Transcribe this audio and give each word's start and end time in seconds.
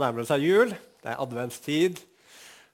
nærmer 0.00 0.22
det 0.24 0.30
seg 0.30 0.44
jul. 0.44 0.72
Det 1.00 1.12
er 1.12 1.20
adventstid. 1.22 2.00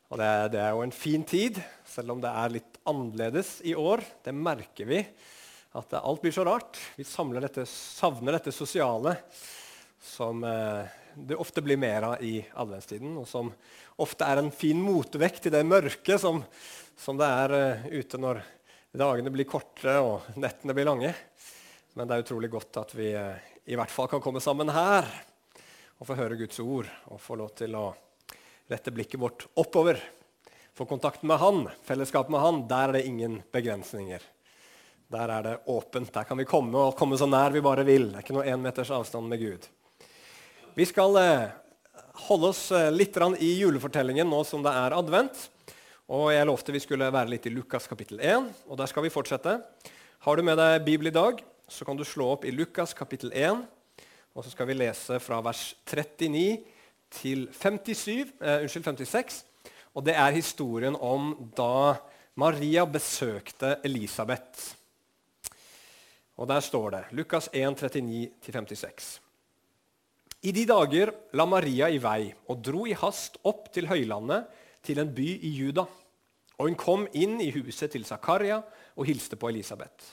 Og 0.07 0.21
det 0.21 0.27
er, 0.27 0.51
det 0.53 0.61
er, 0.63 0.71
jo 0.75 0.85
en 0.85 0.95
fin 0.95 1.25
tid, 1.27 1.59
selv 1.91 2.15
om 2.15 2.21
det 2.23 2.31
er 2.31 2.53
litt 2.55 2.79
annerledes 2.87 3.57
i 3.67 3.75
år. 3.75 4.05
Det 4.23 4.35
merker 4.35 4.87
vi. 4.87 5.01
At 5.77 5.97
alt 5.99 6.23
blir 6.23 6.35
så 6.35 6.47
rart. 6.47 6.79
Vi 6.97 7.05
dette, 7.05 7.67
savner 7.67 8.39
dette 8.39 8.55
sosiale 8.55 9.17
som 10.07 10.45
eh, 10.47 10.87
det 11.17 11.37
ofte 11.41 11.63
blir 11.65 11.81
mer 11.81 12.05
av 12.13 12.23
i 12.25 12.39
adventstiden, 12.55 13.17
og 13.17 13.27
som 13.29 13.51
ofte 14.03 14.27
er 14.29 14.41
en 14.41 14.53
fin 14.53 14.79
motvekt 14.81 15.47
til 15.47 15.55
det 15.55 15.65
mørke 15.67 16.19
som, 16.21 16.43
som 16.97 17.17
det 17.19 17.27
er 17.27 17.55
uh, 17.57 17.87
ute 17.97 18.21
når 18.21 18.43
dagene 18.97 19.33
blir 19.33 19.49
korte 19.49 19.95
og 20.05 20.29
nettene 20.37 20.77
blir 20.77 20.89
lange. 20.89 21.15
Men 21.97 22.09
det 22.09 22.19
er 22.19 22.27
utrolig 22.27 22.53
godt 22.53 22.83
at 22.83 22.93
vi 22.97 23.15
uh, 23.17 23.33
i 23.65 23.79
hvert 23.81 23.93
fall 23.93 24.11
kan 24.13 24.23
komme 24.23 24.45
sammen 24.45 24.71
her 24.71 25.09
og 25.97 26.09
få 26.09 26.17
høre 26.19 26.39
Guds 26.41 26.61
ord 26.61 26.89
og 27.11 27.21
få 27.23 27.39
lov 27.41 27.55
til 27.57 27.75
å 27.79 27.89
rette 28.69 28.93
blikket 28.93 29.21
vårt 29.21 29.47
oppover. 29.57 30.01
Få 30.77 30.85
kontakt 30.85 31.23
med 31.25 31.41
Han, 31.41 31.67
fellesskap 31.87 32.29
med 32.29 32.43
Han. 32.43 32.65
Der 32.69 32.91
er 32.91 32.99
det 32.99 33.07
ingen 33.09 33.39
begrensninger. 33.53 34.21
Der 35.09 35.31
er 35.31 35.43
det 35.43 35.55
åpent. 35.71 36.13
Der 36.13 36.27
kan 36.29 36.39
vi 36.39 36.49
komme 36.49 36.89
og 36.89 36.97
komme 36.99 37.17
så 37.17 37.29
nær 37.31 37.55
vi 37.55 37.65
bare 37.65 37.87
vil. 37.87 38.11
Det 38.11 38.21
er 38.21 38.27
ikke 38.27 38.37
noe 38.37 38.49
én 38.51 38.61
meters 38.61 38.91
avstand 38.93 39.31
med 39.31 39.41
Gud. 39.41 39.69
Vi 40.77 40.85
skal 40.85 41.17
uh, 41.17 41.53
holde 42.27 42.51
oss 42.51 42.67
eh, 42.75 42.91
litt 42.93 43.17
i 43.41 43.53
julefortellingen 43.63 44.29
nå 44.29 44.43
som 44.45 44.65
det 44.65 44.75
er 44.75 44.97
advent. 44.97 45.47
Og 46.13 46.33
Jeg 46.35 46.47
lovte 46.47 46.75
vi 46.75 46.83
skulle 46.83 47.09
være 47.11 47.33
litt 47.33 47.47
i 47.49 47.55
Lukas 47.55 47.89
kapittel 47.91 48.21
1, 48.21 48.51
og 48.69 48.77
der 48.79 48.87
skal 48.87 49.03
vi 49.03 49.11
fortsette. 49.11 49.57
Har 50.27 50.37
du 50.37 50.43
med 50.43 50.59
deg 50.59 50.85
Bibel 50.85 51.09
i 51.09 51.15
dag, 51.15 51.41
så 51.69 51.87
kan 51.87 51.97
du 51.97 52.05
slå 52.07 52.29
opp 52.37 52.45
i 52.45 52.53
Lukas 52.55 52.95
kapittel 52.95 53.33
1. 53.35 53.65
Og 54.37 54.45
så 54.45 54.51
skal 54.53 54.69
vi 54.69 54.75
lese 54.77 55.17
fra 55.25 55.39
vers 55.41 55.71
39 55.89 56.59
til 57.17 57.47
57, 57.57 58.35
eh, 58.45 58.59
unnskyld, 58.67 58.85
56. 58.85 59.39
Og 59.97 60.05
det 60.05 60.13
er 60.13 60.35
historien 60.37 60.97
om 61.01 61.31
da 61.57 61.97
Maria 62.37 62.85
besøkte 62.85 63.79
Elisabeth. 63.83 64.75
Og 66.37 66.49
der 66.49 66.61
står 66.61 66.91
det 66.91 67.01
Lukas 67.17 67.49
1, 67.49 67.81
39-56. 67.81 69.07
I 70.43 70.53
de 70.53 70.67
dager 70.69 71.15
la 71.33 71.47
Maria 71.49 71.89
i 71.89 71.97
vei 71.97 72.35
og 72.47 72.61
dro 72.61 72.85
i 72.85 72.93
hast 72.93 73.41
opp 73.43 73.73
til 73.73 73.89
høylandet, 73.89 74.45
til 74.85 75.01
en 75.01 75.15
by 75.17 75.31
i 75.49 75.55
Juda. 75.63 75.87
Og 76.59 76.69
hun 76.69 76.77
kom 76.77 77.09
inn 77.17 77.41
i 77.41 77.49
huset 77.57 77.97
til 77.97 78.05
Zakaria 78.05 78.61
og 78.97 79.09
hilste 79.09 79.41
på 79.41 79.49
Elisabeth. 79.49 80.13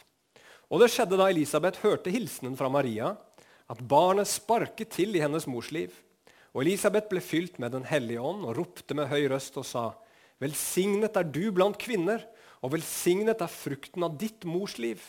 Og 0.71 0.79
det 0.79 0.93
skjedde 0.95 1.19
da 1.19 1.27
Elisabeth 1.27 1.83
hørte 1.83 2.09
hilsenen 2.09 2.55
fra 2.55 2.71
Maria, 2.71 3.11
at 3.71 3.81
barnet 3.87 4.29
sparket 4.29 4.91
til 4.97 5.15
i 5.15 5.21
hennes 5.23 5.47
mors 5.47 5.71
liv. 5.71 5.93
Og 6.53 6.65
Elisabeth 6.65 7.09
ble 7.09 7.21
fylt 7.23 7.59
med 7.61 7.73
Den 7.73 7.87
hellige 7.89 8.21
ånd 8.21 8.45
og 8.45 8.57
ropte 8.59 8.95
med 8.97 9.09
høy 9.09 9.27
røst 9.31 9.57
og 9.57 9.65
sa:" 9.65 9.91
Velsignet 10.41 11.15
er 11.15 11.23
du 11.23 11.51
blant 11.55 11.77
kvinner, 11.79 12.23
og 12.61 12.73
velsignet 12.73 13.41
er 13.41 13.51
frukten 13.51 14.03
av 14.03 14.17
ditt 14.19 14.43
mors 14.43 14.77
liv. 14.77 14.99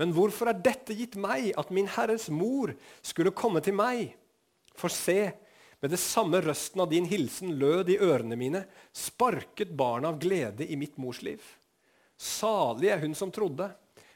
Men 0.00 0.14
hvorfor 0.16 0.48
er 0.50 0.62
dette 0.64 0.96
gitt 0.96 1.14
meg, 1.20 1.52
at 1.60 1.70
min 1.70 1.86
Herres 1.86 2.30
mor 2.32 2.72
skulle 3.02 3.34
komme 3.36 3.60
til 3.60 3.76
meg? 3.76 4.14
For 4.74 4.88
se, 4.88 5.32
med 5.80 5.92
det 5.92 6.00
samme 6.00 6.40
røsten 6.44 6.82
av 6.82 6.90
din 6.90 7.06
hilsen 7.08 7.54
lød 7.60 7.92
i 7.92 7.98
ørene 8.00 8.36
mine, 8.36 8.64
sparket 8.92 9.76
barnet 9.76 10.14
av 10.14 10.18
glede 10.22 10.66
i 10.66 10.78
mitt 10.80 10.96
mors 11.00 11.22
liv. 11.24 11.40
Salig 12.16 12.90
er 12.92 13.00
hun 13.04 13.14
som 13.16 13.32
trodde, 13.32 13.70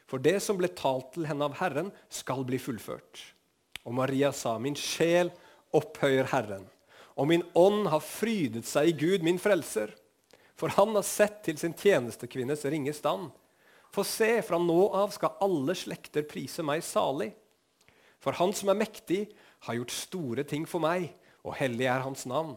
for 0.05 0.21
det 0.21 0.37
som 0.45 0.57
ble 0.57 0.69
talt 0.73 1.13
til 1.15 1.25
henne 1.29 1.47
av 1.47 1.57
Herren, 1.61 1.93
skal 2.09 2.45
bli 2.45 2.59
fullført. 2.61 3.34
Og 3.85 3.93
Maria 3.93 4.31
sa, 4.33 4.55
min 4.59 4.77
sjel 4.77 5.29
opphøyer 5.75 6.31
Herren, 6.31 6.65
og 7.15 7.29
min 7.29 7.45
ånd 7.55 7.87
har 7.91 8.03
frydet 8.03 8.65
seg 8.67 8.91
i 8.91 8.97
Gud, 8.97 9.23
min 9.23 9.39
frelser. 9.39 9.93
For 10.59 10.71
han 10.75 10.95
har 10.95 11.05
sett 11.07 11.41
til 11.45 11.59
sin 11.59 11.75
tjenestekvinnes 11.77 12.65
ringe 12.71 12.93
stand. 12.95 13.29
For 13.95 14.07
se, 14.07 14.41
fra 14.43 14.59
nå 14.59 14.81
av 14.95 15.13
skal 15.15 15.37
alle 15.43 15.75
slekter 15.77 16.25
prise 16.27 16.63
meg 16.65 16.83
salig. 16.83 17.31
For 18.19 18.35
han 18.39 18.51
som 18.57 18.71
er 18.71 18.79
mektig, 18.79 19.25
har 19.67 19.77
gjort 19.77 19.95
store 19.95 20.43
ting 20.47 20.65
for 20.67 20.83
meg, 20.83 21.11
og 21.45 21.55
hellig 21.59 21.87
er 21.87 22.03
hans 22.03 22.25
navn. 22.29 22.55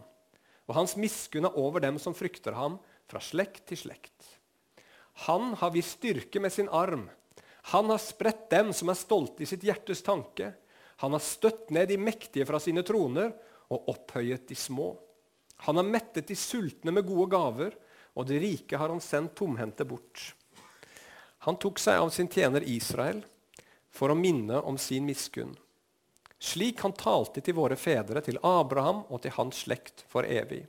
Og 0.67 0.75
hans 0.77 0.95
miskunn 0.99 1.47
er 1.47 1.57
over 1.57 1.81
dem 1.83 1.99
som 2.01 2.15
frykter 2.17 2.57
ham, 2.57 2.77
fra 3.09 3.21
slekt 3.23 3.69
til 3.71 3.79
slekt. 3.85 4.27
Han 5.25 5.55
har 5.59 5.73
vist 5.73 5.97
styrke 5.97 6.39
med 6.39 6.53
sin 6.53 6.69
arm. 6.69 7.07
Han 7.73 7.89
har 7.91 8.01
spredt 8.01 8.47
dem 8.51 8.69
som 8.75 8.91
er 8.91 8.99
stolte 8.99 9.43
i 9.43 9.49
sitt 9.49 9.65
hjertes 9.65 10.03
tanke. 10.05 10.53
Han 11.03 11.15
har 11.15 11.23
støtt 11.23 11.69
ned 11.75 11.89
de 11.91 11.99
mektige 12.01 12.47
fra 12.47 12.59
sine 12.63 12.83
troner 12.87 13.31
og 13.69 13.87
opphøyet 13.93 14.47
de 14.49 14.57
små. 14.57 14.91
Han 15.67 15.79
har 15.79 15.87
mettet 15.87 16.27
de 16.27 16.35
sultne 16.39 16.93
med 16.95 17.07
gode 17.07 17.29
gaver, 17.31 17.77
og 18.15 18.27
de 18.27 18.39
rike 18.41 18.77
har 18.79 18.91
han 18.91 19.01
sendt 19.03 19.35
tomhendte 19.37 19.85
bort. 19.87 20.33
Han 21.47 21.59
tok 21.59 21.79
seg 21.79 22.01
av 22.01 22.11
sin 22.11 22.27
tjener 22.31 22.65
Israel 22.67 23.21
for 23.95 24.11
å 24.11 24.17
minne 24.17 24.59
om 24.67 24.77
sin 24.81 25.07
miskunn 25.07 25.55
slik 26.39 26.79
han 26.81 26.95
talte 26.95 27.43
til 27.43 27.57
våre 27.57 27.75
fedre, 27.75 28.23
til 28.23 28.39
Abraham 28.43 29.03
og 29.09 29.21
til 29.23 29.35
hans 29.35 29.65
slekt 29.65 30.05
for 30.07 30.23
evig. 30.23 30.63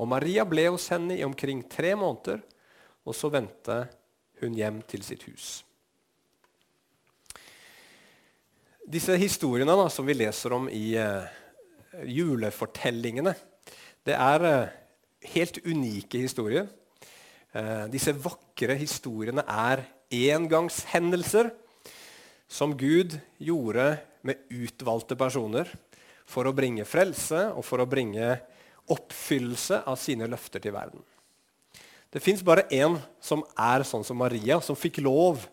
Og 0.00 0.08
Maria 0.08 0.46
ble 0.48 0.70
hos 0.70 0.88
henne 0.92 1.18
i 1.18 1.26
omkring 1.26 1.66
tre 1.68 1.92
måneder, 1.98 2.40
og 3.04 3.16
så 3.16 3.28
vendte 3.32 3.82
hun 4.40 4.56
hjem 4.56 4.80
til 4.88 5.04
sitt 5.04 5.26
hus. 5.28 5.60
Disse 8.90 9.14
historiene 9.20 9.70
da, 9.78 9.84
som 9.92 10.06
vi 10.08 10.16
leser 10.18 10.50
om 10.56 10.64
i 10.66 10.96
uh, 10.98 11.22
julefortellingene, 12.10 13.36
det 14.02 14.16
er 14.16 14.42
uh, 14.42 14.72
helt 15.30 15.60
unike 15.62 16.18
historier. 16.24 16.66
Uh, 17.54 17.86
disse 17.92 18.10
vakre 18.18 18.74
historiene 18.80 19.44
er 19.46 19.84
engangshendelser 20.10 21.52
som 22.50 22.74
Gud 22.74 23.14
gjorde 23.38 23.92
med 24.26 24.42
utvalgte 24.50 25.14
personer 25.14 25.70
for 26.26 26.50
å 26.50 26.54
bringe 26.56 26.88
frelse 26.88 27.46
og 27.52 27.62
for 27.68 27.84
å 27.84 27.86
bringe 27.86 28.32
oppfyllelse 28.90 29.84
av 29.86 30.00
sine 30.02 30.26
løfter 30.26 30.66
til 30.66 30.74
verden. 30.74 31.06
Det 32.10 32.18
fins 32.18 32.42
bare 32.42 32.66
én 32.74 32.98
som 33.22 33.46
er 33.54 33.86
sånn 33.86 34.02
som 34.02 34.18
Maria, 34.18 34.58
som 34.58 34.74
fikk 34.74 34.98
lov 35.06 35.46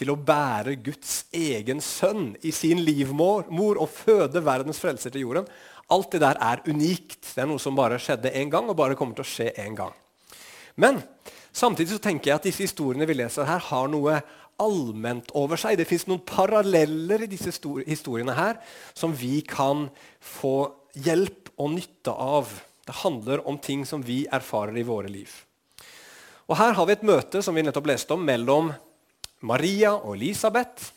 til 0.00 0.12
å 0.12 0.16
bære 0.16 0.78
Guds 0.80 1.26
egen 1.36 1.82
sønn 1.84 2.32
i 2.46 2.52
sin 2.54 2.80
livmor 2.84 3.50
og 3.76 3.86
føde 3.92 4.42
verdens 4.44 4.80
frelser 4.80 5.12
til 5.12 5.26
jorden. 5.26 5.48
Alt 5.90 6.14
det 6.14 6.22
der 6.22 6.38
er 6.40 6.62
unikt. 6.70 7.20
Det 7.34 7.42
er 7.42 7.50
noe 7.50 7.60
som 7.60 7.76
bare 7.76 8.00
skjedde 8.00 8.32
én 8.32 8.50
gang, 8.52 8.68
og 8.70 8.78
bare 8.78 8.96
kommer 8.96 9.18
til 9.18 9.26
å 9.26 9.30
skje 9.30 9.50
én 9.60 9.76
gang. 9.76 9.92
Men 10.80 11.02
samtidig 11.52 11.96
så 11.96 12.02
tenker 12.02 12.30
jeg 12.30 12.38
at 12.38 12.46
disse 12.48 12.64
historiene 12.64 13.08
vi 13.10 13.18
leser 13.18 13.48
her, 13.48 13.60
har 13.70 13.90
noe 13.90 14.20
allment 14.60 15.32
over 15.36 15.60
seg. 15.60 15.76
Det 15.78 15.88
fins 15.88 16.06
noen 16.08 16.22
paralleller 16.24 17.26
i 17.26 17.30
disse 17.30 17.52
historiene 17.86 18.36
her 18.36 18.60
som 18.94 19.12
vi 19.16 19.40
kan 19.46 19.88
få 20.22 20.70
hjelp 21.00 21.52
og 21.60 21.74
nytte 21.76 22.14
av. 22.14 22.50
Det 22.86 23.00
handler 23.02 23.44
om 23.48 23.58
ting 23.60 23.84
som 23.88 24.04
vi 24.04 24.22
erfarer 24.30 24.78
i 24.78 24.86
våre 24.86 25.10
liv. 25.12 25.30
Og 26.50 26.56
Her 26.58 26.74
har 26.74 26.86
vi 26.88 26.96
et 26.96 27.06
møte 27.06 27.42
som 27.46 27.54
vi 27.54 27.62
nettopp 27.62 27.86
leste 27.86 28.16
om, 28.16 28.24
mellom 28.26 28.72
Maria 29.40 29.94
og 29.96 30.18
Elisabeth. 30.18 30.90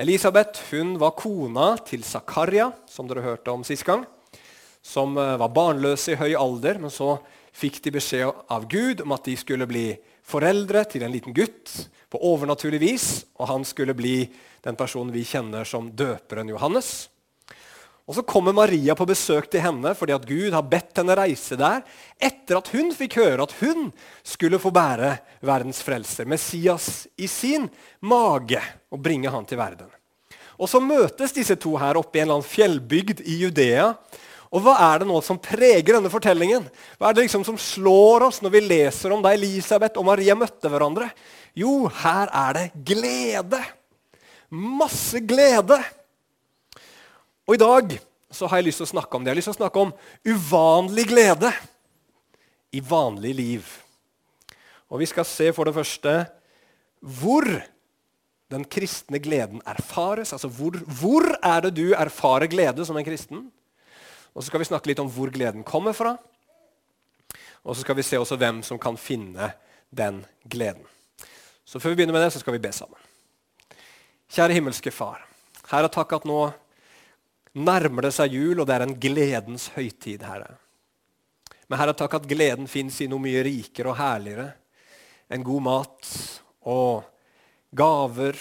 Elisabeth 0.00 0.62
hun 0.70 0.94
var 1.00 1.12
kona 1.18 1.74
til 1.84 2.04
Zakaria, 2.06 2.70
som 2.88 3.08
dere 3.08 3.24
hørte 3.24 3.52
om 3.52 3.64
sist 3.66 3.84
gang. 3.84 4.06
Som 4.80 5.18
eh, 5.20 5.36
var 5.36 5.52
barnløse 5.52 6.14
i 6.14 6.20
høy 6.20 6.32
alder, 6.40 6.80
men 6.80 6.92
så 6.92 7.18
fikk 7.52 7.82
de 7.84 7.92
beskjed 7.98 8.46
av 8.48 8.64
Gud 8.70 9.02
om 9.04 9.12
at 9.12 9.28
de 9.28 9.36
skulle 9.36 9.68
bli 9.68 9.90
foreldre 10.24 10.86
til 10.88 11.04
en 11.04 11.12
liten 11.12 11.36
gutt 11.36 11.74
på 12.10 12.20
overnaturlig 12.30 12.80
vis, 12.80 13.08
og 13.36 13.50
han 13.50 13.66
skulle 13.66 13.96
bli 13.98 14.24
den 14.64 14.78
personen 14.78 15.12
vi 15.12 15.26
kjenner 15.26 15.68
som 15.68 15.90
døperen 15.92 16.48
Johannes. 16.48 17.10
Og 18.10 18.16
Så 18.16 18.24
kommer 18.26 18.50
Maria 18.50 18.96
på 18.98 19.06
besøk 19.06 19.46
til 19.52 19.62
henne 19.62 19.92
fordi 19.94 20.16
at 20.16 20.24
Gud 20.26 20.50
har 20.50 20.66
bedt 20.66 20.98
henne 20.98 21.14
reise 21.14 21.54
der 21.54 21.84
etter 22.18 22.58
at 22.58 22.70
hun 22.74 22.90
fikk 22.90 23.20
høre 23.20 23.44
at 23.46 23.54
hun 23.60 23.92
skulle 24.26 24.58
få 24.58 24.72
bære 24.74 25.12
verdens 25.46 25.78
frelser, 25.86 26.26
Messias, 26.26 27.06
i 27.14 27.28
sin 27.30 27.68
mage 28.02 28.58
og 28.90 28.98
bringe 29.04 29.30
han 29.30 29.46
til 29.46 29.60
verden. 29.60 29.86
Og 30.58 30.66
Så 30.68 30.80
møtes 30.82 31.36
disse 31.36 31.54
to 31.54 31.76
her 31.78 32.00
oppe 32.00 32.18
i 32.18 32.24
en 32.24 32.26
eller 32.26 32.40
annen 32.40 32.50
fjellbygd 32.50 33.22
i 33.22 33.38
Judea. 33.44 33.86
Og 34.50 34.66
hva 34.66 34.74
er 34.88 35.00
det 35.00 35.08
nå 35.08 35.22
som 35.22 35.38
preger 35.38 35.94
denne 35.94 36.10
fortellingen? 36.10 36.66
Hva 36.98 37.12
er 37.12 37.16
det 37.16 37.28
liksom 37.28 37.46
som 37.46 37.62
slår 37.62 38.26
oss 38.26 38.42
når 38.42 38.56
vi 38.56 38.64
leser 38.66 39.14
om 39.14 39.22
da 39.22 39.30
Elisabeth 39.38 40.02
og 40.02 40.08
Maria 40.10 40.34
møtte 40.34 40.66
hverandre? 40.66 41.06
Jo, 41.54 41.86
her 42.02 42.26
er 42.26 42.58
det 42.58 42.66
glede. 42.90 43.62
Masse 44.50 45.22
glede. 45.22 45.78
Og 47.50 47.56
i 47.56 47.58
dag 47.58 47.96
så 48.30 48.46
har 48.46 48.60
jeg 48.60 48.68
lyst 48.68 48.78
til 48.78 48.86
å 48.86 48.92
snakke 48.92 49.16
om 49.16 49.24
det. 49.24 49.32
Jeg 49.32 49.34
har 49.34 49.40
lyst 49.40 49.48
til 49.50 49.56
å 49.56 49.62
snakke 49.64 49.82
om 49.82 49.88
uvanlig 50.22 51.04
glede 51.10 51.48
i 52.70 52.78
vanlig 52.78 53.32
liv. 53.34 53.72
Og 54.86 55.02
vi 55.02 55.08
skal 55.10 55.26
se 55.26 55.48
for 55.56 55.66
det 55.66 55.74
første 55.74 56.12
hvor 57.02 57.48
den 58.54 58.68
kristne 58.70 59.18
gleden 59.18 59.58
erfares. 59.66 60.30
Altså 60.30 60.46
hvor, 60.46 60.78
hvor 61.00 61.26
er 61.42 61.66
det 61.66 61.74
du 61.80 61.90
erfarer 61.90 62.46
glede 62.46 62.86
som 62.86 62.94
en 62.94 63.08
kristen? 63.08 63.42
Og 64.30 64.44
så 64.44 64.52
skal 64.52 64.62
vi 64.62 64.70
snakke 64.70 64.92
litt 64.92 65.02
om 65.02 65.10
hvor 65.10 65.34
gleden 65.34 65.66
kommer 65.66 65.98
fra. 65.98 66.14
Og 67.66 67.74
så 67.74 67.82
skal 67.82 67.98
vi 67.98 68.06
se 68.06 68.22
også 68.22 68.38
hvem 68.38 68.62
som 68.62 68.78
kan 68.78 68.94
finne 68.94 69.56
den 69.90 70.22
gleden. 70.46 70.86
Så 71.66 71.82
før 71.82 71.96
vi 71.96 72.04
begynner 72.04 72.14
med 72.14 72.28
det, 72.28 72.30
så 72.30 72.46
skal 72.46 72.54
vi 72.54 72.62
be 72.62 72.70
sammen. 72.70 73.10
Kjære 74.30 74.54
himmelske 74.54 74.94
Far. 74.94 75.26
Herre, 75.66 75.90
takk 75.90 76.14
at 76.14 76.30
nå 76.30 76.44
nærmer 77.58 78.06
det 78.06 78.14
seg 78.14 78.34
jul, 78.36 78.60
og 78.60 78.66
det 78.68 78.76
er 78.76 78.86
en 78.86 78.96
gledens 79.00 79.68
høytid, 79.74 80.22
Herre. 80.26 80.54
Men 81.70 81.78
Herre, 81.78 81.94
takk 81.94 82.18
at 82.18 82.28
gleden 82.30 82.66
fins 82.70 82.98
i 83.02 83.08
noe 83.10 83.22
mye 83.22 83.44
rikere 83.46 83.92
og 83.92 83.98
herligere 84.00 84.48
enn 85.30 85.46
god 85.46 85.62
mat 85.62 86.08
og 86.66 87.04
gaver, 87.70 88.38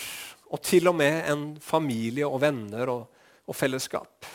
og 0.49 0.61
til 0.65 0.89
og 0.89 0.95
med 0.97 1.29
en 1.29 1.43
familie 1.61 2.25
og 2.25 2.41
venner 2.41 2.89
og, 2.89 3.03
og 3.45 3.57
fellesskap. 3.57 4.25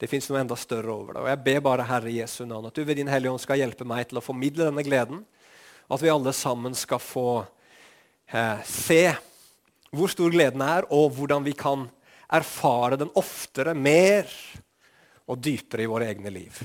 Det 0.00 0.08
fins 0.10 0.30
noe 0.30 0.40
enda 0.40 0.56
større 0.58 0.90
over 0.90 1.14
det. 1.14 1.20
Og 1.22 1.28
Jeg 1.28 1.42
ber 1.44 1.60
bare 1.68 1.86
Herre 1.86 2.10
Jesu 2.10 2.46
navn 2.48 2.70
at 2.70 2.74
du 2.74 2.82
ved 2.82 2.96
Din 2.98 3.10
Hellige 3.12 3.30
Ånd 3.30 3.42
skal 3.44 3.60
hjelpe 3.60 3.86
meg 3.86 4.08
til 4.08 4.18
å 4.18 4.24
formidle 4.24 4.70
denne 4.70 4.82
gleden. 4.86 5.20
At 5.92 6.02
vi 6.02 6.10
alle 6.10 6.32
sammen 6.34 6.74
skal 6.74 7.02
få 7.04 7.44
eh, 8.32 8.64
se 8.64 9.02
hvor 9.92 10.08
stor 10.08 10.32
gleden 10.32 10.64
er, 10.64 10.88
og 10.88 11.12
hvordan 11.18 11.44
vi 11.44 11.52
kan 11.52 11.84
erfare 12.32 12.98
den 13.00 13.12
oftere, 13.18 13.74
mer 13.74 14.28
og 15.30 15.40
dypere 15.42 15.84
i 15.84 15.90
våre 15.90 16.08
egne 16.10 16.32
liv. 16.32 16.58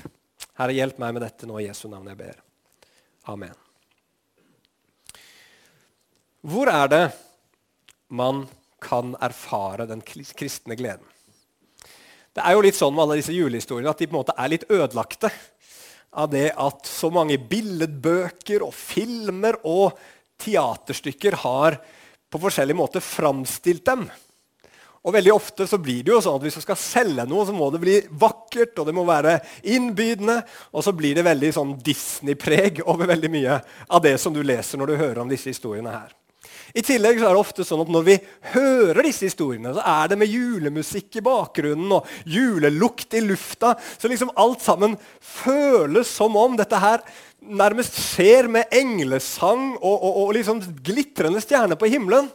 Herre, 0.58 0.74
hjelp 0.74 0.98
meg 1.02 1.14
med 1.14 1.24
dette 1.24 1.48
nå 1.48 1.58
i 1.60 1.68
Jesu 1.68 1.86
navn 1.90 2.08
jeg 2.10 2.18
ber. 2.18 2.38
Amen. 3.30 3.54
Hvor 6.48 6.70
er 6.70 6.88
det 6.90 7.04
man 8.08 8.46
kan 8.82 9.14
erfare 9.20 9.88
den 9.90 10.02
kristne 10.06 10.78
gleden? 10.78 11.06
Det 12.32 12.44
er 12.46 12.54
jo 12.54 12.62
litt 12.62 12.78
sånn 12.78 12.94
med 12.94 13.04
alle 13.04 13.18
disse 13.18 13.34
julehistoriene 13.34 13.90
at 13.90 13.98
de 13.98 14.06
på 14.06 14.14
en 14.14 14.20
måte 14.20 14.36
er 14.38 14.52
litt 14.52 14.68
ødelagte 14.70 15.30
av 16.18 16.30
det 16.30 16.52
at 16.54 16.86
så 16.88 17.10
mange 17.12 17.36
billedbøker 17.50 18.62
og 18.64 18.72
filmer 18.74 19.58
og 19.66 19.98
teaterstykker 20.38 21.40
har 21.42 21.78
på 22.28 22.40
forskjellig 22.40 22.76
måte 22.78 23.02
framstilt 23.02 23.84
dem. 23.88 24.06
Og 25.06 25.14
veldig 25.14 25.32
ofte 25.32 25.66
så 25.70 25.78
blir 25.80 26.02
det 26.04 26.12
jo 26.12 26.20
sånn 26.24 26.38
at 26.40 26.44
Hvis 26.46 26.58
du 26.58 26.64
skal 26.64 26.80
selge 26.80 27.26
noe, 27.28 27.46
så 27.46 27.54
må 27.54 27.70
det 27.72 27.82
bli 27.82 27.98
vakkert 28.20 28.78
og 28.80 28.88
det 28.88 28.96
må 28.96 29.06
være 29.08 29.38
innbydende. 29.62 30.40
Og 30.74 30.84
så 30.84 30.94
blir 30.96 31.18
det 31.18 31.26
veldig 31.26 31.52
sånn 31.54 31.74
Disney-preg 31.84 32.82
over 32.90 33.10
veldig 33.10 33.32
mye 33.32 33.60
av 33.88 34.04
det 34.04 34.16
som 34.22 34.34
du 34.34 34.42
leser 34.42 34.80
når 34.80 34.92
du 34.92 35.02
hører 35.02 35.22
om 35.24 35.30
disse 35.30 35.52
historiene 35.52 35.94
her. 35.94 36.14
I 36.76 36.82
tillegg 36.84 37.16
så 37.16 37.30
er 37.30 37.32
det 37.32 37.40
ofte 37.40 37.64
sånn 37.64 37.80
at 37.80 37.90
når 37.92 38.04
vi 38.04 38.14
hører 38.52 39.06
disse 39.06 39.24
historiene, 39.24 39.70
så 39.72 39.84
er 39.88 40.10
det 40.10 40.18
med 40.20 40.28
julemusikk 40.28 41.16
i 41.16 41.24
bakgrunnen 41.24 41.94
og 41.96 42.08
julelukt 42.28 43.16
i 43.16 43.22
lufta. 43.24 43.72
Så 43.96 44.10
liksom 44.10 44.34
alt 44.36 44.60
sammen 44.64 44.98
føles 45.16 46.10
som 46.12 46.36
om 46.36 46.58
dette 46.58 46.80
her 46.82 47.04
nærmest 47.38 47.96
skjer 47.96 48.50
med 48.52 48.74
englesang 48.74 49.70
og, 49.78 49.96
og, 49.96 50.20
og 50.24 50.34
liksom 50.36 50.60
glitrende 50.84 51.40
stjerner 51.44 51.80
på 51.80 51.88
himmelen. 51.88 52.28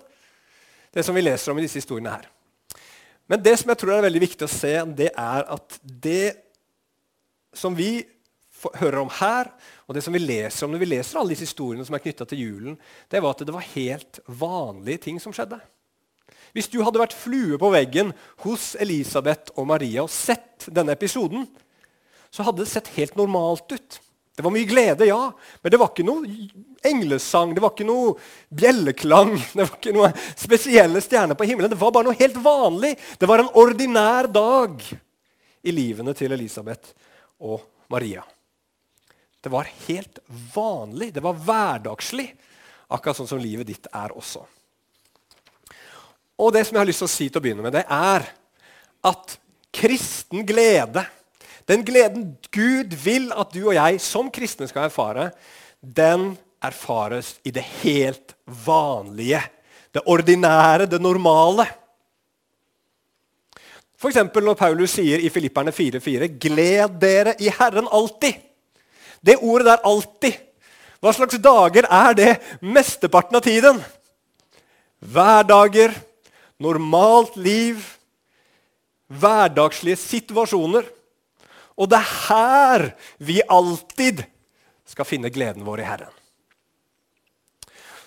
Det 0.94 1.06
som 1.06 1.16
vi 1.16 1.26
leser 1.26 1.54
om 1.54 1.62
i 1.62 1.68
disse 1.68 1.82
historiene 1.82 2.18
her. 2.18 2.26
Men 3.32 3.44
det 3.44 3.56
som 3.60 3.72
jeg 3.72 3.80
tror 3.80 3.96
er 3.96 4.08
veldig 4.08 4.24
viktig 4.26 4.48
å 4.48 4.52
se, 4.52 4.74
det 4.98 5.12
er 5.12 5.46
at 5.56 5.78
det 5.84 6.34
som 7.56 7.76
vi 7.78 8.04
hører 8.80 9.02
om 9.02 9.12
her, 9.20 9.50
og 9.88 9.96
det 9.96 10.04
som 10.06 10.16
vi 10.16 10.22
leser 10.24 10.66
om 10.66 10.74
når 10.74 10.84
vi 10.84 10.90
leser 10.94 11.20
alle 11.20 11.34
disse 11.34 11.48
historiene 11.48 11.86
som 11.88 11.96
er 11.98 12.04
knytta 12.04 12.28
til 12.30 12.44
julen, 12.44 12.78
det 13.12 13.22
var 13.24 13.36
at 13.36 13.44
det 13.46 13.56
var 13.56 13.72
helt 13.74 14.20
vanlige 14.28 15.06
ting 15.08 15.20
som 15.24 15.36
skjedde. 15.36 15.60
Hvis 16.54 16.70
du 16.70 16.80
hadde 16.86 17.02
vært 17.02 17.18
flue 17.18 17.58
på 17.60 17.72
veggen 17.74 18.14
hos 18.46 18.74
Elisabeth 18.82 19.56
og 19.58 19.68
Maria 19.72 20.06
og 20.06 20.14
sett 20.14 20.68
denne 20.70 20.94
episoden, 20.94 21.48
så 22.34 22.46
hadde 22.46 22.64
det 22.64 22.72
sett 22.72 22.92
helt 22.96 23.18
normalt 23.18 23.74
ut. 23.74 24.00
Det 24.34 24.42
var 24.42 24.54
mye 24.54 24.66
glede, 24.66 25.06
ja, 25.06 25.32
men 25.62 25.72
det 25.72 25.78
var 25.78 25.92
ikke 25.92 26.06
noe 26.08 26.26
englesang, 26.90 27.52
det 27.54 27.62
var 27.62 27.76
ikke 27.76 27.86
noe 27.86 28.16
bjelleklang, 28.50 29.36
det 29.54 29.62
var 29.62 29.76
ikke 29.78 29.94
noen 29.94 30.16
spesielle 30.34 31.04
stjerner 31.06 31.38
på 31.38 31.46
himmelen. 31.46 31.70
Det 31.70 31.78
var 31.82 31.94
bare 31.94 32.10
noe 32.10 32.18
helt 32.18 32.40
vanlig. 32.42 32.96
Det 33.22 33.30
var 33.30 33.44
en 33.44 33.52
ordinær 33.62 34.30
dag 34.34 34.82
i 35.64 35.76
livene 35.76 36.16
til 36.18 36.34
Elisabeth 36.34 36.96
og 37.46 37.62
Maria. 37.94 38.24
Det 39.44 39.52
var 39.54 39.70
helt 39.86 40.20
vanlig, 40.56 41.12
det 41.14 41.22
var 41.22 41.38
hverdagslig, 41.38 42.30
akkurat 42.96 43.20
sånn 43.20 43.30
som 43.30 43.42
livet 43.44 43.68
ditt 43.70 43.90
er 43.92 44.16
også. 44.16 44.42
Og 46.42 46.54
det 46.56 46.64
som 46.66 46.78
jeg 46.78 46.82
har 46.82 46.90
lyst 46.90 47.04
til 47.04 47.10
å 47.10 47.14
si 47.14 47.28
til 47.28 47.38
å 47.38 47.44
begynne 47.44 47.66
med, 47.66 47.76
det 47.76 47.84
er 47.86 48.26
at 49.06 49.36
kristen 49.76 50.46
glede 50.48 51.04
den 51.68 51.84
gleden 51.86 52.26
Gud 52.52 52.96
vil 53.04 53.30
at 53.36 53.54
du 53.54 53.62
og 53.68 53.76
jeg 53.78 54.02
som 54.04 54.32
kristne 54.34 54.68
skal 54.68 54.90
erfare, 54.90 55.30
den 55.82 56.34
erfares 56.64 57.38
i 57.44 57.52
det 57.52 57.64
helt 57.84 58.36
vanlige. 58.66 59.42
Det 59.94 60.04
ordinære, 60.06 60.88
det 60.90 61.02
normale. 61.02 61.68
F.eks. 64.00 64.20
når 64.36 64.58
Paulus 64.60 64.98
sier 64.98 65.22
i 65.24 65.30
Filipperne 65.32 65.72
4,4.: 65.72 66.28
Gled 66.42 66.98
dere 67.00 67.36
i 67.40 67.52
Herren 67.52 67.88
alltid. 67.88 68.42
Det 69.24 69.38
ordet 69.40 69.66
der 69.66 69.78
'alltid', 69.86 70.40
hva 71.00 71.12
slags 71.12 71.38
dager 71.40 71.84
er 71.88 72.14
det 72.14 72.32
mesteparten 72.60 73.36
av 73.36 73.42
tiden? 73.44 73.80
Hverdager, 75.00 75.92
normalt 76.60 77.36
liv, 77.36 77.80
hverdagslige 79.08 80.00
situasjoner. 80.00 80.84
Og 81.80 81.90
det 81.90 82.00
er 82.00 82.12
her 82.28 82.86
vi 83.18 83.40
alltid 83.50 84.26
skal 84.86 85.08
finne 85.08 85.32
gleden 85.34 85.66
vår 85.66 85.82
i 85.82 85.88
Herren. 85.88 86.20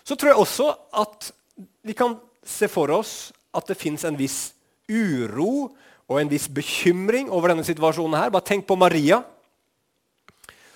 Så 0.07 0.15
tror 0.15 0.31
jeg 0.33 0.43
også 0.43 0.69
at 1.03 1.33
vi 1.87 1.97
kan 1.99 2.15
se 2.47 2.69
for 2.71 2.93
oss 2.95 3.33
at 3.57 3.67
det 3.67 3.79
fins 3.79 4.05
en 4.07 4.19
viss 4.19 4.53
uro 4.87 5.73
og 6.07 6.21
en 6.21 6.31
viss 6.31 6.47
bekymring 6.53 7.31
over 7.35 7.51
denne 7.51 7.67
situasjonen. 7.67 8.19
her. 8.21 8.31
Bare 8.31 8.47
tenk 8.47 8.67
på 8.67 8.77
Maria, 8.79 9.25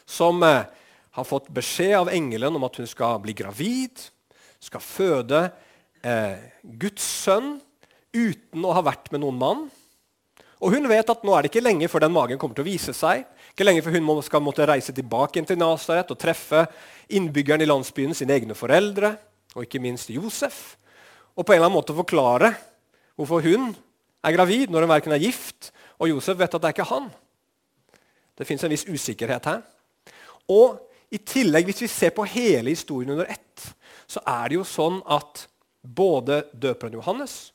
som 0.07 0.43
eh, 0.43 0.67
har 1.11 1.27
fått 1.27 1.51
beskjed 1.55 1.95
av 2.01 2.11
engelen 2.11 2.57
om 2.57 2.67
at 2.67 2.81
hun 2.81 2.89
skal 2.91 3.21
bli 3.23 3.37
gravid, 3.39 4.03
skal 4.59 4.83
føde 4.83 5.45
eh, 6.03 6.43
Guds 6.63 7.05
sønn 7.05 7.61
uten 8.11 8.67
å 8.67 8.75
ha 8.75 8.83
vært 8.83 9.13
med 9.13 9.23
noen 9.23 9.39
mann. 9.39 9.69
Og 10.61 10.75
hun 10.75 10.89
vet 10.91 11.09
at 11.09 11.23
nå 11.25 11.33
er 11.33 11.43
det 11.43 11.51
ikke 11.51 11.65
lenge 11.65 11.89
før 11.89 12.05
den 12.05 12.13
magen 12.13 12.39
kommer 12.41 12.57
til 12.59 12.67
å 12.67 12.69
vise 12.69 12.93
seg. 12.97 13.25
Ikke 13.53 13.65
lenge 13.65 13.83
før 13.85 13.97
hun 13.97 14.23
skal 14.25 14.43
måtte 14.45 14.67
reise 14.69 14.93
tilbake 14.93 15.41
til 15.49 15.59
Nasaret 15.61 16.13
og 16.13 16.21
treffe 16.21 16.67
innbyggerne 17.09 17.65
i 17.65 17.71
landsbyen, 17.71 18.13
sine 18.15 18.37
egne 18.37 18.57
foreldre, 18.57 19.15
og 19.57 19.65
ikke 19.65 19.81
minst 19.83 20.13
Josef. 20.13 20.77
Og 21.35 21.47
på 21.47 21.55
en 21.55 21.61
eller 21.61 21.71
annen 21.71 21.79
måte 21.79 21.97
forklare 21.97 22.53
hvorfor 23.17 23.45
hun 23.45 23.71
er 24.21 24.37
gravid 24.37 24.71
når 24.71 24.85
hun 24.85 24.93
verken 24.93 25.17
er 25.17 25.23
gift, 25.23 25.73
og 26.01 26.13
Josef 26.13 26.39
vet 26.41 26.55
at 26.55 26.61
det 26.61 26.69
er 26.69 26.77
ikke 26.77 26.91
han. 26.93 27.09
Det 28.37 28.47
fins 28.49 28.65
en 28.65 28.73
viss 28.73 28.89
usikkerhet 28.89 29.49
her. 29.49 29.65
Og 30.53 30.77
i 31.11 31.19
tillegg, 31.25 31.67
hvis 31.69 31.83
vi 31.85 31.91
ser 31.91 32.13
på 32.15 32.29
hele 32.29 32.73
historien 32.73 33.15
under 33.17 33.29
ett, 33.33 33.65
så 34.11 34.23
er 34.29 34.51
det 34.51 34.61
jo 34.61 34.67
sånn 34.67 35.01
at 35.09 35.47
både 35.81 36.43
døperen 36.53 36.99
Johannes 36.99 37.51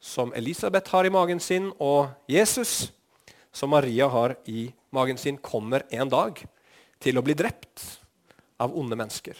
som 0.00 0.32
Elisabeth 0.34 0.92
har 0.92 1.06
i 1.06 1.12
magen 1.12 1.40
sin, 1.40 1.70
og 1.82 2.08
Jesus, 2.30 2.92
som 3.52 3.72
Maria 3.72 4.08
har 4.12 4.36
i 4.44 4.68
magen 4.94 5.18
sin, 5.18 5.38
kommer 5.38 5.86
en 5.90 6.10
dag 6.12 6.42
til 7.02 7.18
å 7.18 7.24
bli 7.24 7.36
drept 7.36 7.84
av 8.62 8.76
onde 8.76 8.96
mennesker. 8.98 9.36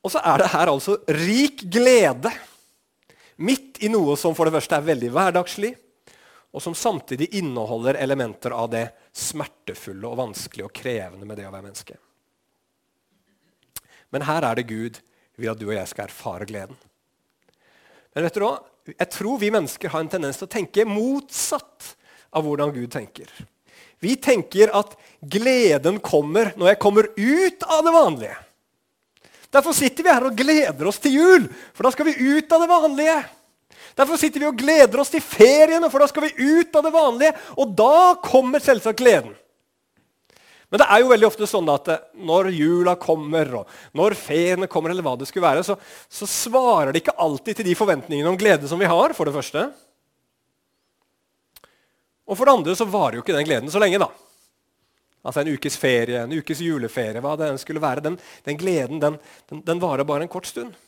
Og 0.00 0.12
så 0.12 0.22
er 0.24 0.40
det 0.40 0.52
her 0.54 0.72
altså 0.72 0.96
rik 1.12 1.64
glede 1.68 2.32
midt 3.40 3.80
i 3.84 3.90
noe 3.92 4.16
som 4.20 4.34
for 4.36 4.48
det 4.48 4.56
første 4.56 4.76
er 4.76 4.86
veldig 4.86 5.10
hverdagslig, 5.12 5.72
og 6.50 6.62
som 6.64 6.74
samtidig 6.74 7.30
inneholder 7.38 8.00
elementer 8.00 8.54
av 8.56 8.70
det 8.72 8.86
smertefulle 9.14 10.08
og 10.08 10.18
vanskelige 10.18 10.66
og 10.66 10.74
krevende 10.74 11.28
med 11.28 11.38
det 11.38 11.46
å 11.46 11.52
være 11.52 11.68
menneske. 11.68 11.98
Men 14.10 14.26
her 14.26 14.44
er 14.48 14.58
det 14.58 14.66
Gud 14.70 14.98
vil 15.38 15.52
at 15.52 15.60
du 15.60 15.68
og 15.68 15.76
jeg 15.76 15.90
skal 15.92 16.08
erfare 16.08 16.48
gleden. 16.50 16.76
Men 18.14 18.26
vet 18.26 18.36
du 18.36 18.44
hva? 18.44 18.56
Jeg 18.90 19.10
tror 19.12 19.38
vi 19.38 19.52
mennesker 19.54 19.92
har 19.92 20.02
en 20.02 20.10
tendens 20.10 20.40
til 20.40 20.48
å 20.48 20.52
tenke 20.52 20.86
motsatt 20.88 21.92
av 22.34 22.46
hvordan 22.46 22.72
Gud 22.74 22.90
tenker. 22.92 23.30
Vi 24.00 24.16
tenker 24.16 24.72
at 24.74 24.94
gleden 25.20 26.00
kommer 26.02 26.54
når 26.58 26.72
jeg 26.72 26.80
kommer 26.82 27.10
ut 27.14 27.66
av 27.68 27.84
det 27.84 27.92
vanlige. 27.94 28.38
Derfor 29.50 29.74
sitter 29.76 30.06
vi 30.06 30.14
her 30.14 30.26
og 30.28 30.38
gleder 30.38 30.88
oss 30.88 31.00
til 31.02 31.18
jul, 31.18 31.46
for 31.74 31.86
da 31.86 31.92
skal 31.92 32.08
vi 32.08 32.38
ut 32.38 32.52
av 32.54 32.62
det 32.62 32.70
vanlige. 32.70 33.18
Derfor 33.98 34.20
sitter 34.20 34.40
vi 34.42 34.48
og 34.48 34.58
gleder 34.58 35.02
oss 35.02 35.10
til 35.12 35.22
feriene, 35.24 35.90
for 35.90 36.02
da 36.02 36.08
skal 36.08 36.28
vi 36.28 36.60
ut 36.60 36.76
av 36.78 36.86
det 36.86 36.92
vanlige. 36.94 37.34
Og 37.58 37.74
da 37.76 38.14
kommer 38.22 38.62
selvsagt 38.62 39.02
gleden. 39.02 39.34
Men 40.70 40.78
det 40.78 40.86
er 40.86 41.02
jo 41.02 41.10
veldig 41.10 41.26
ofte 41.26 41.48
sånn 41.50 41.68
at 41.72 41.88
eh, 41.90 42.02
når 42.30 42.52
jula 42.54 42.94
kommer, 43.00 43.48
og 43.60 43.98
når 43.98 44.14
feriene 44.18 44.70
kommer, 44.70 44.94
eller 44.94 45.04
hva 45.06 45.16
det 45.18 45.26
skulle 45.28 45.48
være, 45.48 45.64
så, 45.66 45.74
så 46.06 46.28
svarer 46.30 46.92
det 46.92 47.02
ikke 47.02 47.18
alltid 47.18 47.58
til 47.58 47.66
de 47.70 47.76
forventningene 47.78 48.30
om 48.30 48.38
glede 48.38 48.70
som 48.70 48.78
vi 48.80 48.90
har, 48.90 49.14
for 49.18 49.26
det 49.26 49.34
første. 49.34 49.66
Og 52.30 52.38
for 52.38 52.46
det 52.46 52.54
andre 52.54 52.76
så 52.78 52.86
varer 52.86 53.18
jo 53.18 53.24
ikke 53.24 53.34
den 53.34 53.48
gleden 53.48 53.72
så 53.72 53.82
lenge, 53.82 53.98
da. 53.98 54.10
Altså 55.26 55.42
en 55.42 55.50
ukes 55.52 55.76
ferie, 55.76 56.22
en 56.22 56.38
ukes 56.38 56.62
juleferie, 56.64 57.20
hva 57.20 57.34
det 57.36 57.50
enn 57.50 57.60
skulle 57.60 57.82
være. 57.82 58.06
Den, 58.06 58.16
den 58.46 58.60
gleden 58.60 59.02
den, 59.02 59.18
den, 59.50 59.64
den 59.66 59.82
varer 59.82 60.06
bare 60.08 60.24
en 60.24 60.32
kort 60.32 60.48
stund. 60.48 60.78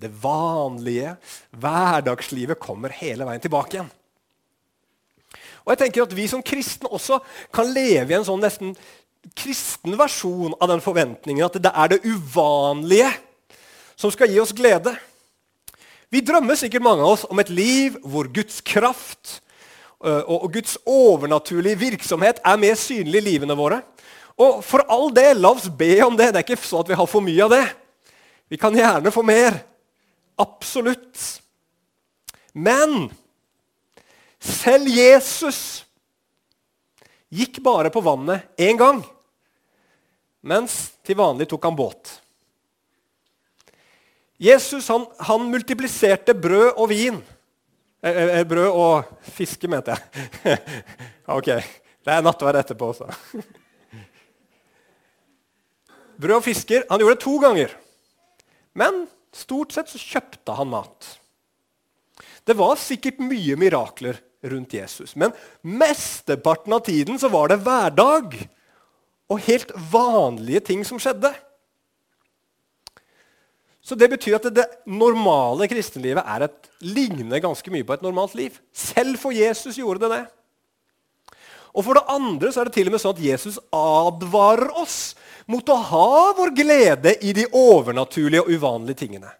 Det 0.00 0.08
vanlige, 0.22 1.12
hverdagslivet 1.60 2.58
kommer 2.62 2.94
hele 2.96 3.28
veien 3.28 3.42
tilbake 3.44 3.76
igjen. 3.76 3.92
Og 5.70 5.76
jeg 5.76 5.84
tenker 5.84 6.02
at 6.02 6.16
Vi 6.18 6.26
som 6.26 6.42
kristne 6.42 6.90
også 6.90 7.20
kan 7.54 7.68
leve 7.70 8.10
i 8.10 8.16
en 8.18 8.26
sånn 8.26 8.42
nesten 8.42 8.74
kristen 9.38 9.94
versjon 10.00 10.56
av 10.58 10.72
den 10.72 10.80
forventningen 10.82 11.44
at 11.46 11.58
det 11.62 11.70
er 11.70 11.92
det 11.92 12.00
uvanlige 12.02 13.10
som 13.94 14.10
skal 14.10 14.32
gi 14.32 14.40
oss 14.42 14.54
glede. 14.56 14.96
Vi 16.10 16.24
drømmer 16.26 16.58
sikkert 16.58 16.82
mange 16.82 17.04
av 17.04 17.14
oss 17.14 17.22
om 17.28 17.38
et 17.38 17.52
liv 17.52 18.00
hvor 18.02 18.26
Guds 18.32 18.58
kraft 18.66 19.36
og 20.00 20.48
Guds 20.56 20.74
overnaturlige 20.88 21.78
virksomhet 21.78 22.40
er 22.42 22.58
mer 22.58 22.74
synlig 22.80 23.20
i 23.20 23.26
livene 23.28 23.54
våre. 23.54 23.82
Og 24.40 24.64
for 24.64 24.82
all 24.90 25.12
del, 25.14 25.38
la 25.38 25.52
oss 25.52 25.68
be 25.68 26.00
om 26.02 26.16
det. 26.18 26.32
Det 26.32 26.40
er 26.40 26.48
ikke 26.48 26.64
så 26.64 26.80
at 26.80 26.90
vi 26.90 26.96
har 26.98 27.10
for 27.12 27.22
mye 27.22 27.44
av 27.44 27.52
det. 27.52 27.64
Vi 28.50 28.58
kan 28.58 28.74
gjerne 28.74 29.12
få 29.14 29.22
mer. 29.22 29.60
Absolutt. 30.40 31.20
Men 32.56 33.12
selv 34.40 34.88
Jesus 34.88 35.84
gikk 37.30 37.60
bare 37.62 37.92
på 37.92 38.02
vannet 38.02 38.48
én 38.58 38.78
gang, 38.80 39.02
mens 40.40 40.96
til 41.04 41.18
vanlig 41.20 41.46
tok 41.50 41.68
han 41.68 41.76
båt. 41.78 42.16
Jesus 44.40 44.88
han, 44.88 45.04
han 45.20 45.44
multipliserte 45.52 46.32
brød 46.32 46.72
og 46.72 46.88
vin. 46.88 47.20
Eh, 48.00 48.10
eh, 48.10 48.38
eh 48.40 48.46
brød 48.48 48.70
og 48.72 49.10
fiske, 49.36 49.68
mente 49.68 49.92
jeg. 49.92 50.56
ok. 51.38 51.50
Det 52.00 52.14
er 52.14 52.24
nattverd 52.24 52.56
etterpå 52.62 52.88
også. 52.94 53.10
brød 56.22 56.38
og 56.38 56.46
fisker. 56.46 56.88
Han 56.88 57.04
gjorde 57.04 57.18
det 57.18 57.24
to 57.26 57.36
ganger. 57.44 57.76
Men 58.72 59.04
stort 59.36 59.76
sett 59.76 59.92
så 59.92 60.00
kjøpte 60.00 60.56
han 60.56 60.72
mat. 60.72 61.12
Det 62.48 62.56
var 62.56 62.80
sikkert 62.80 63.20
mye 63.20 63.60
mirakler 63.60 64.16
rundt 64.42 64.74
Jesus. 64.74 65.16
Men 65.16 65.32
mesteparten 65.60 66.72
av 66.72 66.80
tiden 66.86 67.18
så 67.18 67.28
var 67.28 67.50
det 67.50 67.60
hverdag 67.64 68.36
og 69.30 69.46
helt 69.46 69.72
vanlige 69.92 70.64
ting 70.72 70.84
som 70.86 71.00
skjedde. 71.00 71.32
Så 73.80 73.96
Det 73.96 74.10
betyr 74.10 74.36
at 74.36 74.54
det, 74.54 74.66
normale 74.86 75.66
kristenlivet 75.68 76.22
er 76.22 76.46
et, 76.46 76.68
ligner 76.80 77.40
ganske 77.42 77.72
mye 77.72 77.86
på 77.86 77.96
et 77.96 78.04
normalt 78.04 78.36
liv. 78.38 78.58
Selv 78.72 79.18
for 79.18 79.34
Jesus 79.34 79.78
gjorde 79.78 80.04
det 80.04 80.10
det. 80.18 80.24
Og 81.74 81.84
For 81.84 81.94
det 81.94 82.06
andre 82.10 82.52
så 82.52 82.60
er 82.60 82.68
det 82.68 82.74
til 82.76 82.90
og 82.90 82.94
med 82.94 83.02
sånn 83.02 83.16
at 83.16 83.24
Jesus 83.24 83.58
advarer 83.72 84.70
oss 84.78 85.14
mot 85.50 85.66
å 85.70 85.76
ha 85.90 86.32
vår 86.38 86.52
glede 86.54 87.16
i 87.26 87.32
de 87.34 87.46
overnaturlige 87.46 88.42
og 88.42 88.50
uvanlige 88.50 89.06
tingene. 89.06 89.30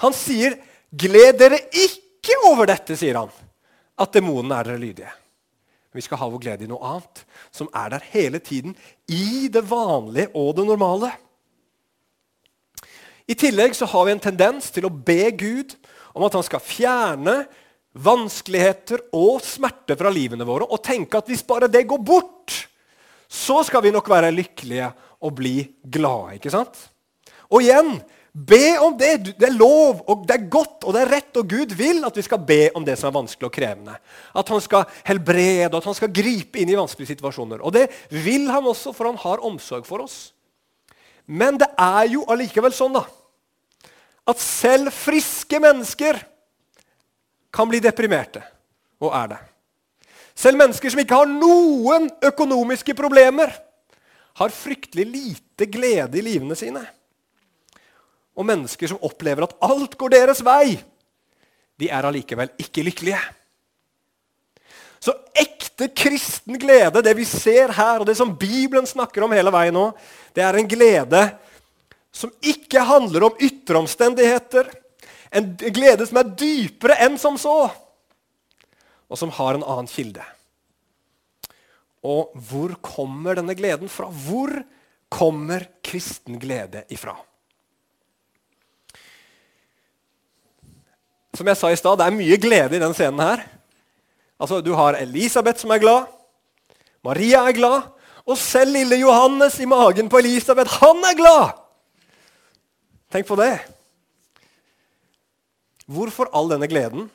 Han 0.00 0.12
sier, 0.16 0.56
'Gled 0.90 1.38
dere 1.38 1.60
ikke 1.70 2.36
over 2.48 2.66
dette', 2.66 2.96
sier 2.96 3.16
han 3.16 3.30
at 4.00 4.14
demonene 4.16 4.56
er 4.56 4.70
dere 4.70 4.80
lydige. 4.80 5.12
Men 5.90 5.98
vi 5.98 6.06
skal 6.06 6.20
ha 6.20 6.28
vår 6.30 6.42
glede 6.42 6.66
i 6.66 6.70
noe 6.70 6.82
annet, 6.86 7.24
som 7.50 7.70
er 7.74 7.90
der 7.96 8.06
hele 8.12 8.38
tiden, 8.42 8.76
i 9.10 9.50
det 9.52 9.64
vanlige 9.68 10.30
og 10.38 10.54
det 10.58 10.66
normale. 10.68 11.10
I 13.30 13.36
tillegg 13.38 13.74
så 13.78 13.88
har 13.90 14.06
vi 14.06 14.14
en 14.14 14.22
tendens 14.22 14.70
til 14.74 14.86
å 14.86 14.92
be 14.92 15.30
Gud 15.38 15.74
om 16.14 16.24
at 16.26 16.34
han 16.38 16.46
skal 16.46 16.62
fjerne 16.62 17.42
vanskeligheter 17.90 19.02
og 19.18 19.42
smerte 19.42 19.96
fra 19.98 20.12
livene 20.14 20.46
våre, 20.46 20.66
og 20.66 20.82
tenke 20.82 21.18
at 21.18 21.30
hvis 21.30 21.46
bare 21.46 21.70
det 21.70 21.88
går 21.90 22.02
bort, 22.06 22.54
så 23.30 23.60
skal 23.66 23.82
vi 23.84 23.92
nok 23.94 24.08
være 24.10 24.32
lykkelige 24.34 24.88
og 25.22 25.34
bli 25.38 25.56
glade. 25.82 26.38
ikke 26.38 26.54
sant? 26.54 26.78
Og 27.50 27.62
igjen 27.62 27.98
Be 28.32 28.78
om 28.78 28.94
det. 28.98 29.34
Det 29.34 29.46
er 29.48 29.56
lov, 29.58 30.04
og 30.06 30.26
det 30.28 30.36
er 30.36 30.50
godt, 30.50 30.84
og 30.86 30.94
det 30.94 31.02
er 31.02 31.12
rett. 31.16 31.38
Og 31.40 31.48
Gud 31.50 31.74
vil 31.74 32.04
at 32.06 32.16
vi 32.16 32.22
skal 32.22 32.42
be 32.46 32.60
om 32.78 32.84
det 32.86 32.94
som 32.98 33.10
er 33.10 33.16
vanskelig 33.16 33.48
og 33.48 33.54
krevende. 33.54 33.96
At 34.38 34.52
han 34.54 34.62
skal 34.62 34.86
helbrede, 35.08 35.70
at 35.74 35.88
han 35.88 35.96
skal 35.98 36.12
gripe 36.14 36.60
inn 36.62 36.70
i 36.70 36.78
vanskelige 36.78 37.16
situasjoner. 37.16 37.62
Og 37.62 37.74
det 37.74 37.88
vil 38.12 38.46
han 38.50 38.68
også, 38.70 38.94
for 38.94 39.10
han 39.10 39.18
har 39.18 39.42
omsorg 39.46 39.88
for 39.88 40.06
oss. 40.06 40.30
Men 41.26 41.58
det 41.58 41.68
er 41.78 42.06
jo 42.10 42.24
allikevel 42.30 42.74
sånn 42.74 42.94
da, 42.96 43.04
at 44.30 44.40
selv 44.42 44.90
friske 44.94 45.60
mennesker 45.62 46.18
kan 47.54 47.70
bli 47.70 47.78
deprimerte, 47.82 48.42
og 49.02 49.14
er 49.14 49.30
det. 49.32 49.38
Selv 50.38 50.58
mennesker 50.58 50.90
som 50.90 51.02
ikke 51.02 51.18
har 51.18 51.30
noen 51.30 52.08
økonomiske 52.30 52.94
problemer, 52.98 53.52
har 54.40 54.54
fryktelig 54.54 55.06
lite 55.06 55.66
glede 55.70 56.18
i 56.18 56.24
livene 56.24 56.56
sine 56.58 56.82
og 58.36 58.46
mennesker 58.46 58.90
som 58.90 59.02
opplever 59.04 59.46
at 59.46 59.56
alt 59.66 59.96
går 59.98 60.14
deres 60.14 60.40
vei, 60.46 60.78
de 61.80 61.88
er 61.88 62.06
allikevel 62.06 62.52
ikke 62.60 62.84
lykkelige. 62.84 63.20
Så 65.00 65.14
ekte 65.32 65.88
kristen 65.96 66.58
glede, 66.60 67.00
det 67.02 67.14
vi 67.16 67.24
ser 67.24 67.72
her, 67.72 68.02
og 68.02 68.08
det 68.08 68.18
som 68.18 68.34
Bibelen 68.36 68.88
snakker 68.88 69.24
om 69.24 69.32
hele 69.32 69.52
veien 69.54 69.74
nå, 69.74 69.86
det 70.36 70.44
er 70.44 70.58
en 70.60 70.68
glede 70.68 71.22
som 72.12 72.32
ikke 72.44 72.82
handler 72.84 73.30
om 73.30 73.38
ytre 73.40 73.80
omstendigheter. 73.80 74.68
En 75.32 75.54
glede 75.56 76.04
som 76.10 76.20
er 76.20 76.34
dypere 76.36 76.98
enn 77.06 77.16
som 77.22 77.38
så, 77.40 77.70
og 79.10 79.18
som 79.18 79.32
har 79.38 79.56
en 79.56 79.64
annen 79.64 79.88
kilde. 79.90 80.24
Og 82.04 82.32
hvor 82.48 82.74
kommer 82.84 83.38
denne 83.38 83.56
gleden 83.56 83.90
fra? 83.92 84.08
Hvor 84.10 84.52
kommer 85.12 85.66
kristen 85.84 86.38
glede 86.42 86.84
ifra? 86.92 87.16
Som 91.40 91.48
jeg 91.48 91.56
sa 91.56 91.70
i 91.72 91.78
stad, 91.80 91.96
det 91.96 92.04
er 92.04 92.12
mye 92.12 92.36
glede 92.36 92.76
i 92.76 92.82
den 92.82 92.92
scenen 92.92 93.22
her. 93.24 93.46
Altså, 94.36 94.58
Du 94.60 94.74
har 94.76 94.98
Elisabeth 95.00 95.62
som 95.62 95.70
er 95.72 95.80
glad. 95.80 96.10
Maria 97.00 97.46
er 97.48 97.56
glad. 97.56 97.86
Og 98.28 98.36
selv 98.36 98.76
lille 98.76 98.98
Johannes 99.00 99.56
i 99.56 99.68
magen 99.68 100.10
på 100.12 100.20
Elisabeth, 100.20 100.82
han 100.82 101.00
er 101.08 101.16
glad! 101.16 101.54
Tenk 103.10 103.24
på 103.26 103.38
det. 103.40 103.54
Hvorfor 105.88 106.28
all 106.36 106.52
denne 106.52 106.68
gleden? 106.68 107.08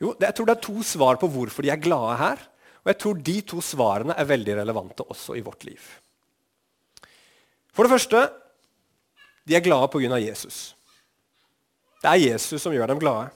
Jo, 0.00 0.16
Jeg 0.16 0.32
tror 0.34 0.48
det 0.48 0.56
er 0.56 0.64
to 0.64 0.80
svar 0.82 1.20
på 1.20 1.28
hvorfor 1.28 1.62
de 1.62 1.70
er 1.70 1.76
glade 1.76 2.16
her. 2.16 2.40
Og 2.82 2.94
jeg 2.94 2.98
tror 3.04 3.20
de 3.20 3.36
to 3.52 3.60
svarene 3.60 4.16
er 4.16 4.32
veldig 4.32 4.56
relevante 4.62 5.04
også 5.04 5.36
i 5.36 5.44
vårt 5.44 5.68
liv. 5.68 5.78
For 7.76 7.84
det 7.84 7.92
første 7.92 8.24
de 9.44 9.54
er 9.54 9.60
glade 9.60 9.92
pga. 9.92 10.16
Jesus. 10.24 10.77
Det 12.02 12.10
er 12.10 12.24
Jesus 12.30 12.62
som 12.62 12.74
gjør 12.74 12.92
dem 12.92 13.02
glade. 13.02 13.28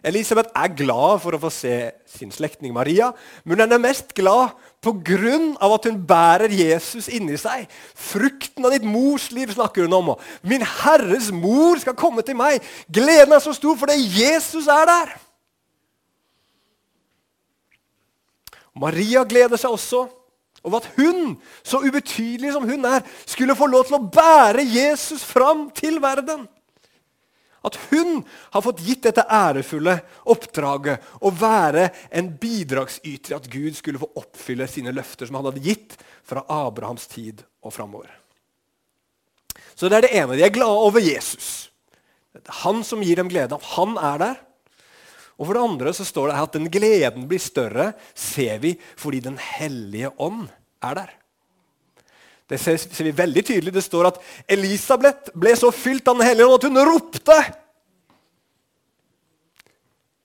Elisabeth 0.00 0.48
er 0.56 0.72
glad 0.72 1.20
for 1.20 1.36
å 1.36 1.40
få 1.42 1.50
se 1.52 1.74
sin 2.08 2.30
slektning 2.32 2.72
Maria, 2.72 3.10
men 3.44 3.60
hun 3.60 3.74
er 3.76 3.82
mest 3.82 4.14
glad 4.16 4.54
pga. 4.80 5.36
at 5.60 5.84
hun 5.84 6.06
bærer 6.06 6.48
Jesus 6.48 7.08
inni 7.08 7.36
seg. 7.36 7.68
Frukten 7.94 8.64
av 8.64 8.72
ditt 8.72 8.84
mors 8.84 9.30
liv 9.30 9.52
snakker 9.52 9.84
hun 9.84 9.92
om. 9.92 10.14
Min 10.42 10.62
Herres 10.62 11.30
mor 11.30 11.78
skal 11.78 11.94
komme 11.94 12.22
til 12.22 12.36
meg. 12.36 12.62
Gleden 12.88 13.32
er 13.32 13.40
så 13.40 13.52
stor 13.52 13.76
fordi 13.76 14.00
Jesus 14.00 14.66
er 14.66 14.86
der. 14.86 15.20
Maria 18.74 19.24
gleder 19.24 19.56
seg 19.56 19.70
også 19.70 20.06
over 20.64 20.80
at 20.80 20.88
hun, 20.96 21.36
så 21.64 21.80
ubetydelig 21.80 22.52
som 22.52 22.64
hun 22.68 22.84
er, 22.84 23.04
skulle 23.26 23.56
få 23.56 23.66
lov 23.66 23.84
til 23.88 23.96
å 23.96 24.08
bære 24.12 24.64
Jesus 24.64 25.24
fram 25.24 25.68
til 25.76 26.00
verden. 26.00 26.48
At 27.66 27.76
hun 27.90 28.22
har 28.54 28.64
fått 28.64 28.80
gitt 28.84 29.04
dette 29.04 29.26
ærefulle 29.28 29.98
oppdraget 30.32 31.04
å 31.20 31.32
være 31.34 31.90
en 32.16 32.30
bidragsyter 32.40 33.34
i 33.34 33.36
at 33.36 33.48
Gud 33.52 33.76
skulle 33.76 34.00
få 34.00 34.08
oppfylle 34.20 34.68
sine 34.70 34.94
løfter 34.96 35.28
som 35.28 35.36
han 35.38 35.50
hadde 35.50 35.64
gitt 35.64 35.98
fra 36.24 36.46
Abrahams 36.48 37.04
tid 37.10 37.44
og 37.60 37.74
framover. 37.76 38.08
Så 39.76 39.88
det 39.88 40.00
er 40.00 40.06
det 40.06 40.14
ene. 40.16 40.36
De 40.36 40.44
er 40.44 40.54
glade 40.54 40.86
over 40.88 41.04
Jesus. 41.04 41.68
Det 42.32 42.42
er 42.44 42.62
han 42.62 42.80
som 42.86 43.02
gir 43.04 43.20
dem 43.20 43.30
glede. 43.32 43.58
Han 43.76 43.96
er 43.98 44.22
der. 44.22 44.40
Og 45.40 45.48
For 45.48 45.56
det 45.56 45.64
andre 45.64 45.92
så 45.96 46.04
står 46.04 46.28
det 46.28 46.36
her 46.36 46.48
at 46.48 46.56
den 46.56 46.68
gleden 46.72 47.28
blir 47.28 47.40
større, 47.40 47.92
ser 48.14 48.60
vi 48.60 48.74
fordi 49.00 49.22
Den 49.24 49.38
hellige 49.40 50.12
ånd 50.20 50.48
er 50.84 50.98
der. 51.00 51.14
Det 52.50 52.58
ser, 52.58 52.80
ser, 52.82 53.06
vi 53.06 53.14
veldig 53.14 53.42
tydelig. 53.46 53.72
Det 53.76 53.84
står 53.84 54.08
at 54.08 54.16
Elisabeth 54.50 55.30
ble 55.38 55.52
så 55.58 55.70
fylt 55.74 56.08
av 56.10 56.18
Den 56.18 56.26
hellige 56.26 56.48
ånd 56.48 56.58
at 56.58 56.66
hun 56.66 56.80
ropte. 56.88 57.36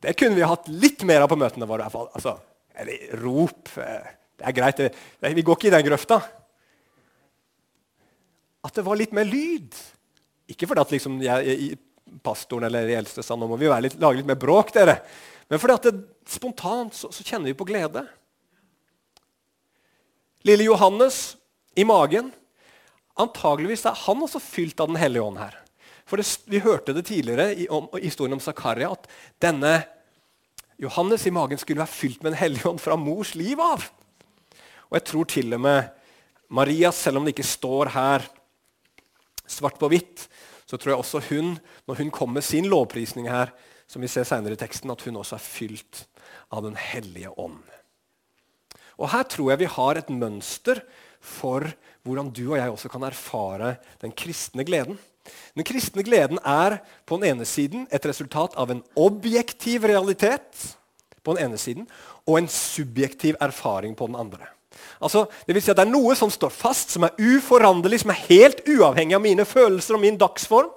Det 0.05 0.15
kunne 0.17 0.38
vi 0.38 0.48
hatt 0.50 0.70
litt 0.74 1.05
mer 1.05 1.25
av 1.25 1.29
på 1.29 1.38
møtene 1.38 1.70
våre. 1.70 1.86
Altså, 1.89 2.34
eller 2.82 3.13
rop. 3.22 3.70
Det 3.75 4.50
er 4.50 4.58
greit, 4.58 4.82
det, 4.82 5.36
vi 5.38 5.46
går 5.46 5.60
ikke 5.60 5.70
i 5.70 5.75
den 5.77 5.86
grøfta. 5.86 6.20
At 8.65 8.74
det 8.74 8.86
var 8.89 8.98
litt 8.98 9.13
mer 9.13 9.29
lyd. 9.29 9.77
Ikke 10.50 10.70
fordi 10.70 10.82
at 10.82 10.98
liksom 10.98 11.22
jeg, 11.22 11.77
pastoren 12.25 12.65
eller 12.67 12.89
de 12.89 12.98
eldste 12.98 13.24
sa 13.25 13.38
nå 13.38 13.48
må 13.50 13.58
vi 13.62 13.70
litt, 13.86 13.98
lage 14.01 14.20
litt 14.20 14.29
mer 14.29 14.41
bråk, 14.41 14.74
dere. 14.74 14.98
Men 15.50 15.62
fordi 15.62 15.77
at 15.77 15.88
det, 15.91 16.05
spontant 16.29 16.98
så, 16.98 17.13
så 17.13 17.25
kjenner 17.25 17.51
vi 17.51 17.58
på 17.58 17.70
glede. 17.70 18.01
Lille 20.46 20.65
Johannes 20.65 21.36
i 21.75 21.86
magen 21.88 22.32
Antageligvis 23.15 23.86
er 23.88 23.96
han 23.96 24.24
også 24.25 24.41
fylt 24.44 24.82
av 24.84 24.89
Den 24.89 25.00
hellige 25.00 25.24
ånd 25.24 25.38
her. 25.39 25.53
For 26.05 26.20
det, 26.20 26.27
Vi 26.51 26.60
hørte 26.60 26.94
det 26.94 27.05
tidligere 27.08 27.53
i, 27.55 27.67
om, 27.72 27.88
historien 27.96 28.36
om 28.36 28.44
Zakaria 28.44 28.91
at 28.91 29.08
denne 29.39 29.86
Johannes 30.77 31.24
i 31.24 31.32
magen 31.32 31.58
skulle 31.58 31.79
være 31.79 31.96
fylt 31.96 32.24
med 32.24 32.34
Den 32.34 32.41
hellige 32.41 32.67
ånd 32.67 32.82
fra 32.84 32.98
mors 33.00 33.32
liv 33.36 33.60
av. 33.63 33.88
Og 34.91 34.98
jeg 35.00 35.05
tror 35.08 35.29
til 35.32 35.55
og 35.55 35.62
med 35.63 35.88
Maria, 36.50 36.91
selv 36.91 37.17
om 37.17 37.25
det 37.25 37.34
ikke 37.34 37.48
står 37.48 37.94
her 37.96 38.27
svart 39.48 39.79
på 39.79 39.89
hvitt, 39.89 40.27
så 40.65 40.77
tror 40.77 40.91
jeg 40.91 41.00
også 41.00 41.24
hun, 41.29 41.55
når 41.88 42.01
hun 42.01 42.12
kommer 42.12 42.39
med 42.39 42.46
sin 42.46 42.67
lovprisning 42.70 43.29
her, 43.29 43.53
som 43.88 44.01
vi 44.01 44.10
ser 44.10 44.25
senere 44.27 44.58
i 44.58 44.60
teksten, 44.60 44.91
at 44.91 45.01
hun 45.05 45.17
også 45.22 45.38
er 45.38 45.46
fylt 45.46 46.05
av 46.51 46.65
Den 46.65 46.75
hellige 46.75 47.32
ånd. 47.39 47.63
Og 48.98 49.10
Her 49.12 49.24
tror 49.24 49.51
jeg 49.51 49.63
vi 49.63 49.74
har 49.75 49.98
et 50.00 50.10
mønster 50.10 50.82
for 51.25 51.65
hvordan 52.05 52.29
du 52.29 52.44
og 52.51 52.58
jeg 52.60 52.72
også 52.72 52.91
kan 52.94 53.03
erfare 53.08 53.75
den 54.01 54.13
kristne 54.15 54.65
gleden. 54.67 55.00
Den 55.58 55.65
kristne 55.65 56.03
gleden 56.05 56.39
er 56.46 56.77
på 57.05 57.17
den 57.17 57.32
ene 57.32 57.48
siden 57.50 57.88
et 57.94 58.05
resultat 58.05 58.53
av 58.62 58.72
en 58.72 58.84
objektiv 58.96 59.88
realitet 59.89 60.75
på 61.25 61.34
den 61.34 61.48
ene 61.48 61.58
siden, 61.58 61.88
og 62.29 62.38
en 62.38 62.50
subjektiv 62.51 63.38
erfaring 63.41 63.96
på 63.98 64.05
den 64.05 64.20
andre. 64.22 64.46
Altså, 65.01 65.25
det 65.48 65.55
vil 65.55 65.63
si 65.63 65.72
at 65.72 65.79
det 65.79 65.88
er 65.88 65.94
noe 65.94 66.13
som 66.17 66.29
står 66.29 66.53
fast, 66.53 66.94
som 66.94 67.08
er 67.08 67.15
uforanderlig, 67.17 68.03
som 68.03 68.13
er 68.13 68.25
helt 68.27 68.62
uavhengig 68.70 69.17
av 69.17 69.24
mine 69.24 69.46
følelser 69.48 69.98
og 69.98 70.03
min 70.03 70.20
dagsform. 70.20 70.70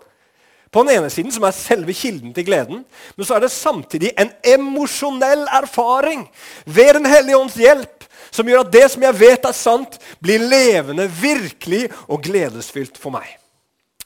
På 0.72 0.84
den 0.84 0.98
ene 0.98 1.08
siden 1.12 1.32
som 1.32 1.46
er 1.48 1.56
selve 1.56 1.94
kilden 1.96 2.34
til 2.36 2.44
gleden, 2.44 2.82
men 3.16 3.26
så 3.26 3.36
er 3.36 3.44
det 3.44 3.52
samtidig 3.54 4.12
en 4.20 4.32
emosjonell 4.44 5.46
erfaring 5.56 6.26
ved 6.66 6.98
Den 6.98 7.08
hellige 7.08 7.38
ånds 7.38 7.56
hjelp 7.56 8.04
som 8.30 8.48
gjør 8.48 8.64
at 8.64 8.72
det 8.72 8.84
som 8.92 9.04
jeg 9.04 9.18
vet 9.18 9.48
er 9.48 9.56
sant, 9.56 9.98
blir 10.22 10.42
levende, 10.42 11.08
virkelig 11.08 11.86
og 12.06 12.22
gledesfylt 12.24 13.00
for 13.00 13.14
meg. 13.14 13.30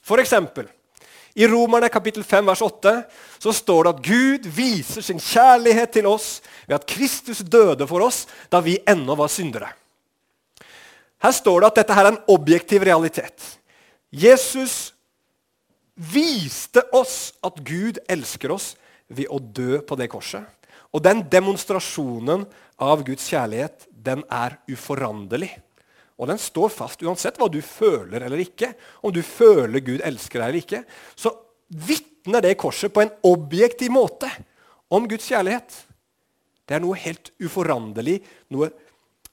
For 0.03 0.23
eksempel, 0.23 0.67
I 1.35 1.47
Romerne 1.49 1.89
kapittel 1.89 2.25
5 2.27 2.49
vers 2.51 2.63
8 2.65 2.95
så 3.41 3.53
står 3.57 3.87
det 3.87 3.93
at 3.93 4.03
Gud 4.05 4.49
viser 4.53 5.05
sin 5.05 5.21
kjærlighet 5.23 5.95
til 5.97 6.09
oss 6.11 6.43
ved 6.67 6.77
at 6.77 6.89
Kristus 6.89 7.41
døde 7.41 7.87
for 7.89 8.05
oss 8.05 8.27
da 8.53 8.61
vi 8.61 8.77
ennå 8.89 9.17
var 9.19 9.33
syndere. 9.33 9.71
Her 11.23 11.33
står 11.33 11.63
det 11.63 11.71
at 11.71 11.79
dette 11.81 11.97
her 11.97 12.09
er 12.09 12.17
en 12.17 12.25
objektiv 12.35 12.83
realitet. 12.85 13.37
Jesus 14.11 14.93
viste 15.95 16.83
oss 16.93 17.33
at 17.45 17.61
Gud 17.65 18.01
elsker 18.11 18.53
oss 18.53 18.73
ved 19.09 19.31
å 19.31 19.39
dø 19.39 19.79
på 19.87 19.97
det 19.99 20.11
korset. 20.13 20.43
Og 20.93 21.01
den 21.05 21.23
demonstrasjonen 21.33 22.45
av 22.83 23.05
Guds 23.07 23.29
kjærlighet 23.31 23.87
den 24.05 24.25
er 24.33 24.59
uforanderlig. 24.71 25.53
Og 26.21 26.29
den 26.31 26.41
står 26.41 26.71
fast 26.75 27.03
uansett 27.03 27.39
hva 27.41 27.49
du 27.51 27.61
føler 27.65 28.27
eller 28.27 28.43
ikke. 28.43 28.73
Om 29.03 29.15
du 29.15 29.23
føler 29.27 29.83
Gud 29.85 30.05
elsker 30.05 30.43
deg 30.43 30.49
eller 30.51 30.63
ikke, 30.63 30.83
så 31.19 31.33
vitner 31.73 32.45
det 32.45 32.59
korset 32.61 32.93
på 32.95 33.03
en 33.05 33.15
objektiv 33.27 33.95
måte 33.95 34.29
om 34.93 35.09
Guds 35.11 35.27
kjærlighet. 35.31 35.75
Det 36.69 36.77
er 36.77 36.85
noe 36.85 36.99
helt 37.01 37.33
uforanderlig, 37.43 38.21
noe 38.55 38.71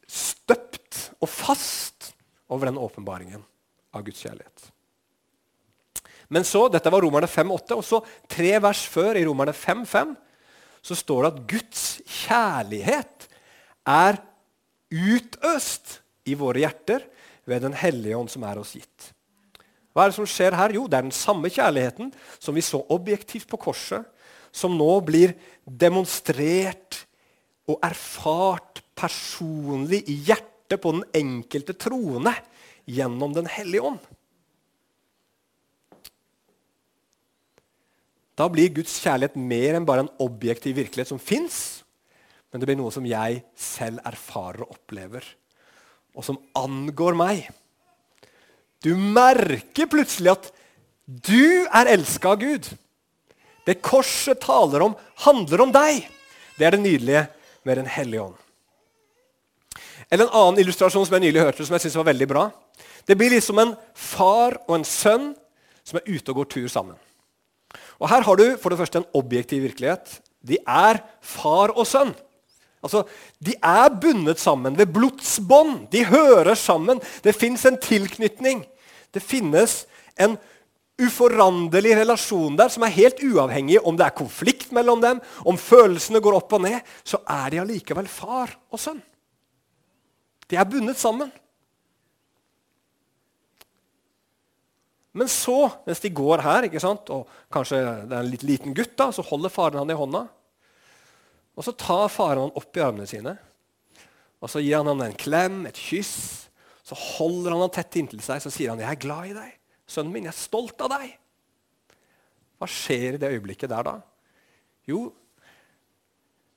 støpt 0.10 1.12
og 1.20 1.30
fast 1.30 2.14
over 2.50 2.72
den 2.72 2.80
åpenbaringen 2.82 3.44
av 3.94 4.06
Guds 4.08 4.24
kjærlighet. 4.26 4.70
Men 6.30 6.46
så, 6.46 6.68
Dette 6.70 6.92
var 6.94 7.02
Romerne 7.02 7.30
5,8. 7.30 7.78
Og 7.78 7.86
så 7.86 8.02
tre 8.30 8.56
vers 8.62 8.82
før, 8.90 9.18
i 9.18 9.26
Romerne 9.26 9.54
5,5, 9.54 10.16
så 10.86 10.96
står 10.96 11.26
det 11.26 11.32
at 11.32 11.40
Guds 11.50 11.86
kjærlighet 12.06 13.26
er 13.90 14.20
utøst 14.90 16.00
i 16.30 16.36
våre 16.38 16.64
hjerter 16.64 17.06
ved 17.50 17.64
Den 17.66 17.74
hellige 17.78 18.18
ånd 18.18 18.30
som 18.30 18.46
er 18.46 18.60
oss 18.62 18.76
gitt. 18.78 19.12
Hva 19.94 20.06
er 20.06 20.12
det 20.12 20.20
som 20.20 20.28
skjer 20.30 20.56
her? 20.58 20.74
Jo, 20.78 20.86
det 20.88 21.00
er 21.00 21.08
den 21.08 21.16
samme 21.16 21.50
kjærligheten 21.50 22.12
som 22.38 22.56
vi 22.56 22.64
så 22.66 22.82
objektivt 22.94 23.50
på 23.50 23.58
korset, 23.62 24.06
som 24.52 24.78
nå 24.78 24.92
blir 25.06 25.34
demonstrert 25.66 27.04
og 27.70 27.82
erfart 27.86 28.82
personlig 28.98 30.04
i 30.10 30.20
hjertet 30.30 30.82
på 30.82 30.94
den 30.94 31.04
enkelte 31.18 31.76
troende 31.78 32.34
gjennom 32.90 33.34
Den 33.34 33.46
hellige 33.50 33.86
ånd. 33.86 34.00
Da 38.40 38.48
blir 38.48 38.72
Guds 38.72 38.96
kjærlighet 39.04 39.36
mer 39.36 39.76
enn 39.78 39.86
bare 39.86 40.06
en 40.06 40.14
objektiv 40.24 40.78
virkelighet 40.80 41.12
som 41.12 41.20
fins, 41.22 41.84
men 42.50 42.62
det 42.62 42.70
blir 42.70 42.80
noe 42.80 42.94
som 42.94 43.06
jeg 43.06 43.44
selv 43.58 44.02
erfarer 44.08 44.64
og 44.66 44.74
opplever, 44.74 45.26
og 46.18 46.26
som 46.26 46.40
angår 46.58 47.18
meg. 47.18 47.50
Du 48.84 48.96
merker 48.96 49.90
plutselig 49.92 50.34
at 50.34 50.50
du 51.06 51.66
er 51.66 51.90
elska 51.96 52.34
av 52.34 52.42
Gud. 52.42 52.70
Det 53.66 53.82
korset 53.86 54.40
taler 54.42 54.86
om, 54.86 54.96
handler 55.26 55.66
om 55.66 55.74
deg. 55.74 56.06
Det 56.58 56.66
er 56.68 56.76
det 56.76 56.84
nydelige 56.84 57.26
med 57.68 57.78
Den 57.78 57.90
hellige 57.90 58.22
ånd. 58.22 58.38
Eller 60.10 60.26
En 60.26 60.34
annen 60.34 60.62
illustrasjon 60.64 61.06
som 61.06 61.18
jeg 61.18 61.28
nylig 61.28 61.44
hørte, 61.44 61.66
som 61.66 61.76
jeg 61.76 61.86
synes 61.86 62.00
var 62.00 62.10
veldig 62.10 62.28
bra. 62.28 62.48
Det 63.06 63.18
blir 63.18 63.30
liksom 63.30 63.60
en 63.62 63.76
far 63.94 64.58
og 64.68 64.80
en 64.80 64.88
sønn 64.88 65.34
som 65.86 66.00
er 66.00 66.10
ute 66.10 66.32
og 66.32 66.42
går 66.42 66.50
tur 66.56 66.68
sammen. 66.68 66.98
Og 68.00 68.10
Her 68.10 68.26
har 68.26 68.36
du 68.40 68.58
for 68.58 68.70
det 68.70 68.80
første 68.80 69.02
en 69.02 69.12
objektiv 69.14 69.64
virkelighet. 69.64 70.20
De 70.42 70.58
er 70.66 71.02
far 71.22 71.74
og 71.76 71.86
sønn. 71.88 72.14
Altså, 72.84 73.04
De 73.40 73.56
er 73.56 73.90
bundet 74.02 74.40
sammen 74.40 74.78
ved 74.78 74.94
blodsbånd. 74.94 75.90
De 75.92 76.06
hører 76.06 76.56
sammen. 76.56 77.02
Det 77.24 77.36
fins 77.36 77.66
en 77.66 77.78
tilknytning. 77.78 78.64
Det 79.14 79.24
finnes 79.24 79.86
en 80.20 80.38
uforanderlig 81.00 81.96
relasjon 82.02 82.58
der 82.60 82.72
som 82.72 82.84
er 82.84 82.96
helt 82.96 83.22
uavhengig 83.24 83.80
om 83.88 83.96
det 83.98 84.06
er 84.06 84.18
konflikt 84.18 84.74
mellom 84.76 85.00
dem, 85.04 85.22
om 85.48 85.60
følelsene 85.60 86.20
går 86.24 86.42
opp 86.42 86.58
og 86.58 86.66
ned. 86.68 86.80
Så 87.08 87.22
er 87.24 87.54
de 87.54 87.62
allikevel 87.64 88.10
far 88.12 88.52
og 88.72 88.82
sønn. 88.82 89.00
De 90.50 90.58
er 90.58 90.68
bundet 90.68 91.00
sammen. 91.00 91.32
Men 95.14 95.30
så, 95.32 95.70
mens 95.88 96.02
de 96.04 96.12
går 96.14 96.44
her, 96.46 96.68
ikke 96.68 96.82
sant, 96.82 97.10
og 97.14 97.28
kanskje 97.52 97.80
det 98.08 98.14
er 98.14 98.22
en 98.22 98.30
litt 98.30 98.46
liten 98.46 98.76
gutt, 98.78 98.94
da, 99.00 99.10
så 99.12 99.26
holder 99.26 99.52
faren 99.52 99.82
han 99.82 99.92
i 99.92 99.98
hånda. 99.98 100.28
Og 101.60 101.66
så 101.68 101.76
tar 101.76 102.08
faren 102.08 102.46
han 102.46 102.56
opp 102.56 102.78
i 102.78 102.84
armene 102.84 103.08
sine. 103.10 103.36
Og 104.40 104.48
så 104.48 104.62
gir 104.64 104.80
han 104.80 104.88
ham 104.88 105.02
en 105.04 105.18
klem, 105.20 105.66
et 105.68 105.80
kyss. 105.80 106.48
Så 106.88 106.96
holder 106.96 107.52
han 107.52 107.66
ham 107.66 107.74
tett 107.76 107.98
inntil 108.00 108.22
seg 108.24 108.40
så 108.42 108.52
sier 108.54 108.72
han, 108.72 108.80
'Jeg 108.80 108.96
er 108.96 109.04
glad 109.04 109.26
i 109.28 109.36
deg. 109.36 109.52
Sønnen 109.86 110.14
min, 110.14 110.24
jeg 110.24 110.34
er 110.34 110.46
stolt 110.48 110.80
av 110.82 110.96
deg.' 110.96 111.18
Hva 112.60 112.68
skjer 112.68 113.16
i 113.16 113.20
det 113.20 113.32
øyeblikket 113.32 113.70
der 113.70 113.84
da? 113.84 114.02
Jo, 114.88 115.14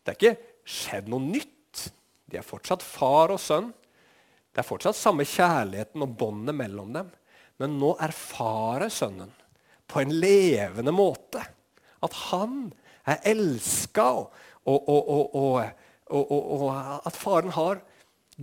det 0.03 0.11
er 0.11 0.19
ikke 0.19 0.41
skjedd 0.65 1.11
noe 1.11 1.23
nytt. 1.23 1.93
De 2.27 2.39
er 2.39 2.47
fortsatt 2.47 2.83
far 2.83 3.31
og 3.35 3.39
sønn. 3.43 3.73
Det 4.53 4.63
er 4.63 4.67
fortsatt 4.67 4.99
samme 4.99 5.27
kjærligheten 5.29 6.03
og 6.03 6.17
båndet 6.19 6.57
mellom 6.59 6.93
dem. 6.97 7.11
Men 7.59 7.79
nå 7.79 7.93
erfarer 8.03 8.91
sønnen 8.91 9.31
på 9.87 10.03
en 10.03 10.15
levende 10.17 10.95
måte 10.95 11.43
at 12.03 12.17
han 12.31 12.73
er 13.07 13.21
elska, 13.33 14.05
og, 14.23 14.31
og, 14.69 14.89
og, 14.89 15.35
og, 15.35 16.69
at 17.07 17.17
faren 17.19 17.53
har 17.55 17.81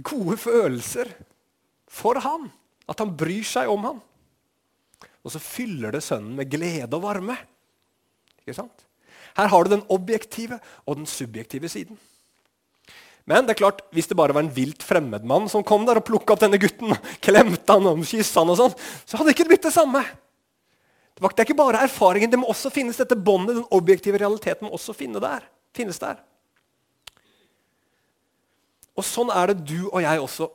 gode 0.03 0.37
følelser 0.37 1.11
for 1.89 2.19
ham. 2.23 2.49
At 2.89 2.99
han 2.99 3.15
bryr 3.17 3.45
seg 3.45 3.69
om 3.71 3.85
ham. 3.85 4.03
Og 5.23 5.33
så 5.33 5.41
fyller 5.41 5.93
det 5.93 6.03
sønnen 6.03 6.35
med 6.37 6.49
glede 6.51 6.89
og 6.95 7.03
varme. 7.05 7.37
Ikke 8.41 8.57
sant? 8.57 8.85
Her 9.37 9.51
har 9.51 9.63
du 9.63 9.75
den 9.75 9.85
objektive 9.93 10.59
og 10.85 10.97
den 10.99 11.09
subjektive 11.09 11.69
siden. 11.71 11.99
Men 13.29 13.45
det 13.45 13.53
er 13.53 13.61
klart, 13.61 13.83
hvis 13.93 14.09
det 14.09 14.17
bare 14.17 14.33
var 14.33 14.41
en 14.41 14.55
vilt 14.55 14.81
fremmedmann 14.83 15.45
som 15.51 15.63
kom 15.63 15.83
der 15.85 15.99
og 15.99 16.07
plukka 16.07 16.33
opp 16.33 16.41
denne 16.41 16.57
gutten, 16.59 16.95
klemte 17.25 17.75
han 17.75 17.85
og 17.91 18.01
kyssa 18.01 18.41
han 18.41 18.55
og 18.55 18.57
sånn, 18.57 18.75
så 19.05 19.19
hadde 19.19 19.29
det 19.29 19.37
ikke 19.37 19.51
blitt 19.51 19.67
det 19.67 19.75
samme. 19.75 20.01
Det 21.19 21.27
er 21.27 21.43
ikke 21.43 21.59
bare 21.59 21.83
erfaringen, 21.83 22.31
det 22.31 22.39
må 22.39 22.47
også 22.49 22.71
finnes 22.73 22.97
dette 22.97 23.17
båndet, 23.19 23.59
den 23.59 23.75
objektive 23.75 24.17
realiteten 24.17 24.65
må 24.65 24.73
også 24.73 24.95
finne 24.97 25.21
der 25.21 25.43
finnes 25.75 25.99
der. 26.01 26.19
Og 28.99 29.05
sånn 29.07 29.31
er 29.31 29.51
det 29.51 29.63
du 29.69 29.87
og 29.89 30.01
jeg 30.03 30.21
også 30.21 30.49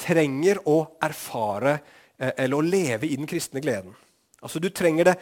trenger 0.00 0.60
å 0.70 0.82
erfare 1.02 1.78
eh, 2.16 2.32
eller 2.36 2.60
å 2.60 2.64
leve 2.64 3.08
i 3.08 3.16
den 3.18 3.28
kristne 3.28 3.62
gleden. 3.62 3.94
Altså 4.40 4.62
Du 4.62 4.70
trenger 4.70 5.10
det 5.10 5.16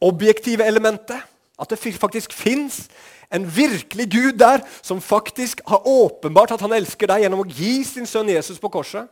objektive 0.00 0.64
elementet, 0.66 1.22
At 1.58 1.70
det 1.70 1.78
faktisk 1.80 2.32
fins 2.36 2.90
en 3.32 3.46
virkelig 3.56 4.10
Gud 4.12 4.36
der 4.36 4.60
som 4.82 5.00
faktisk 5.00 5.60
har 5.66 5.86
åpenbart 5.88 6.52
at 6.52 6.60
han 6.60 6.72
elsker 6.76 7.08
deg 7.08 7.22
gjennom 7.22 7.40
å 7.40 7.48
gi 7.48 7.80
sin 7.84 8.04
sønn 8.06 8.28
Jesus 8.28 8.58
på 8.60 8.68
korset. 8.68 9.08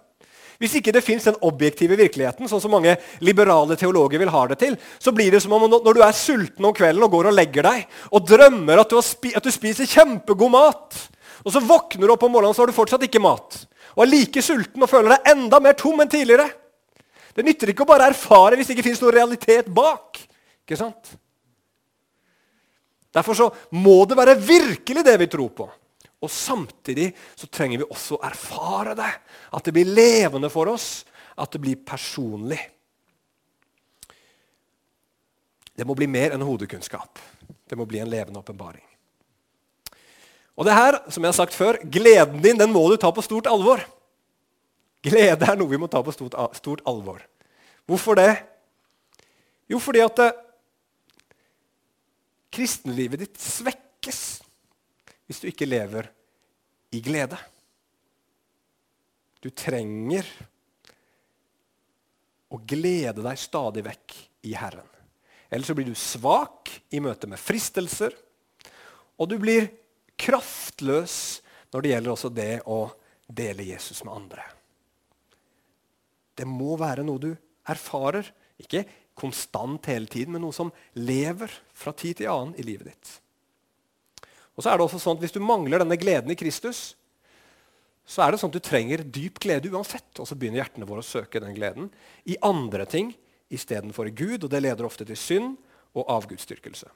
Hvis 0.63 0.77
ikke 0.79 0.93
det 0.95 1.03
fins 1.05 1.27
den 1.27 1.39
objektive 1.43 1.97
virkeligheten, 1.99 2.49
sånn 2.51 2.63
som 2.63 2.73
mange 2.75 2.95
liberale 3.25 3.77
teologer 3.79 4.23
vil 4.23 4.31
ha 4.31 4.45
det 4.51 4.59
til, 4.61 4.77
så 5.03 5.13
blir 5.15 5.35
det 5.35 5.43
som 5.43 5.55
om 5.57 5.67
når 5.67 5.97
du 5.97 6.03
er 6.07 6.17
sulten 6.17 6.69
om 6.69 6.75
kvelden 6.77 7.03
og 7.07 7.13
går 7.17 7.31
og 7.31 7.37
legger 7.37 7.67
deg 7.67 7.97
og 8.15 8.29
drømmer 8.29 8.85
at 8.85 8.95
du, 8.95 9.01
at 9.35 9.45
du 9.45 9.51
spiser 9.55 9.91
kjempegod 9.91 10.53
mat, 10.55 11.01
og 11.45 11.53
så 11.53 11.63
våkner 11.65 12.07
du 12.07 12.15
opp 12.15 12.27
om 12.27 12.37
morgenen 12.37 12.57
så 12.57 12.63
har 12.65 12.71
du 12.71 12.77
fortsatt 12.77 13.05
ikke 13.09 13.23
mat, 13.23 13.65
og 13.95 14.05
er 14.05 14.13
like 14.13 14.43
sulten 14.45 14.87
og 14.87 14.91
føler 14.91 15.17
deg 15.17 15.35
enda 15.35 15.61
mer 15.63 15.77
tom 15.79 16.01
enn 16.03 16.11
tidligere. 16.11 16.49
Det 17.35 17.43
nytter 17.43 17.73
ikke 17.73 17.83
å 17.83 17.91
bare 17.91 18.09
erfare 18.13 18.57
hvis 18.57 18.71
det 18.71 18.77
ikke 18.77 18.89
fins 18.89 19.03
noen 19.03 19.17
realitet 19.17 19.71
bak. 19.75 20.21
Ikke 20.63 20.79
sant? 20.79 21.17
Derfor 23.15 23.39
så 23.39 23.49
må 23.75 24.03
det 24.11 24.19
være 24.19 24.39
virkelig 24.39 25.05
det 25.07 25.15
vi 25.23 25.31
tror 25.31 25.51
på. 25.55 25.67
Og 26.25 26.33
samtidig 26.33 27.11
så 27.37 27.49
trenger 27.53 27.83
vi 27.83 27.91
også 27.91 28.17
å 28.17 28.25
erfare 28.25 28.95
det. 28.99 29.11
At 29.53 29.67
det 29.67 29.75
blir 29.77 29.91
levende 29.91 30.51
for 30.53 30.71
oss. 30.73 31.05
At 31.37 31.53
det 31.53 31.61
blir 31.61 31.83
personlig. 31.85 32.61
Det 35.75 35.87
må 35.87 35.97
bli 35.99 36.09
mer 36.09 36.35
enn 36.35 36.45
hodekunnskap. 36.47 37.21
Det 37.69 37.77
må 37.77 37.87
bli 37.89 38.01
en 38.01 38.11
levende 38.11 38.41
åpenbaring. 38.41 38.85
Og 40.55 40.67
det 40.69 40.77
her, 40.77 41.01
som 41.11 41.25
jeg 41.25 41.33
har 41.33 41.37
sagt 41.37 41.57
før, 41.57 41.81
gleden 41.83 42.39
din 42.43 42.59
den 42.59 42.73
må 42.73 42.87
du 42.89 42.97
ta 43.01 43.11
på 43.13 43.25
stort 43.27 43.51
alvor. 43.51 43.83
Glede 45.05 45.51
er 45.51 45.59
noe 45.59 45.69
vi 45.69 45.81
må 45.81 45.91
ta 45.91 46.01
på 46.05 46.15
stort, 46.15 46.85
alvor. 46.89 47.21
Hvorfor 47.85 48.17
det? 48.17 48.31
Jo, 49.69 49.81
fordi 49.83 50.01
at 50.05 50.21
det, 50.21 50.31
kristenlivet 52.55 53.25
ditt 53.25 53.41
svekkes 53.43 54.21
hvis 55.27 55.41
du 55.43 55.49
ikke 55.51 55.67
lever 55.67 56.07
i 56.95 57.01
glede. 57.05 57.39
Du 59.43 59.51
trenger 59.51 60.29
å 62.55 62.61
glede 62.63 63.25
deg 63.25 63.41
stadig 63.41 63.85
vekk 63.85 64.17
i 64.49 64.55
Herren. 64.57 64.87
Ellers 65.51 65.71
så 65.71 65.77
blir 65.77 65.91
du 65.91 65.99
svak 65.99 66.71
i 66.95 67.03
møte 67.03 67.29
med 67.31 67.41
fristelser, 67.41 68.15
og 69.19 69.31
du 69.31 69.37
blir 69.43 69.69
kraftløs 70.19 71.17
når 71.75 71.83
det 71.83 71.91
gjelder 71.93 72.15
også 72.15 72.31
det 72.35 72.53
å 72.71 72.79
dele 73.27 73.67
Jesus 73.67 74.03
med 74.07 74.15
andre. 74.15 74.47
Det 76.35 76.47
må 76.49 76.75
være 76.79 77.05
noe 77.07 77.23
du 77.23 77.31
erfarer. 77.71 78.27
Ikke 78.59 78.85
konstant 79.19 79.87
hele 79.91 80.11
tiden, 80.11 80.35
men 80.35 80.43
noe 80.43 80.55
som 80.55 80.73
lever 80.99 81.53
fra 81.75 81.95
tid 81.95 82.19
til 82.21 82.31
annen 82.31 82.57
i 82.59 82.67
livet 82.67 82.91
ditt. 82.91 83.13
Og 84.55 84.63
så 84.63 84.71
er 84.71 84.79
det 84.79 84.87
også 84.87 85.01
sånn 85.03 85.19
at 85.19 85.25
Hvis 85.25 85.35
du 85.35 85.43
mangler 85.43 85.83
denne 85.83 85.99
gleden 85.99 86.31
i 86.31 86.39
Kristus, 86.39 86.95
så 88.07 88.23
er 88.23 88.33
det 88.33 88.41
sånn 88.41 88.53
at 88.53 88.59
du 88.59 88.65
trenger 88.65 89.03
dyp 89.03 89.41
glede 89.41 89.71
uansett. 89.73 90.11
Og 90.21 90.29
så 90.29 90.37
begynner 90.37 90.63
hjertene 90.63 90.89
våre 90.89 91.03
å 91.03 91.07
søke 91.07 91.41
den 91.41 91.57
gleden 91.57 91.89
i 92.29 92.37
andre 92.45 92.85
ting 92.87 93.15
istedenfor 93.55 94.11
i 94.11 94.15
Gud. 94.15 94.45
Og 94.45 94.51
det 94.53 94.61
leder 94.61 94.87
ofte 94.87 95.07
til 95.09 95.19
synd 95.19 95.57
og 95.97 96.11
avgudsdyrkelse. 96.13 96.91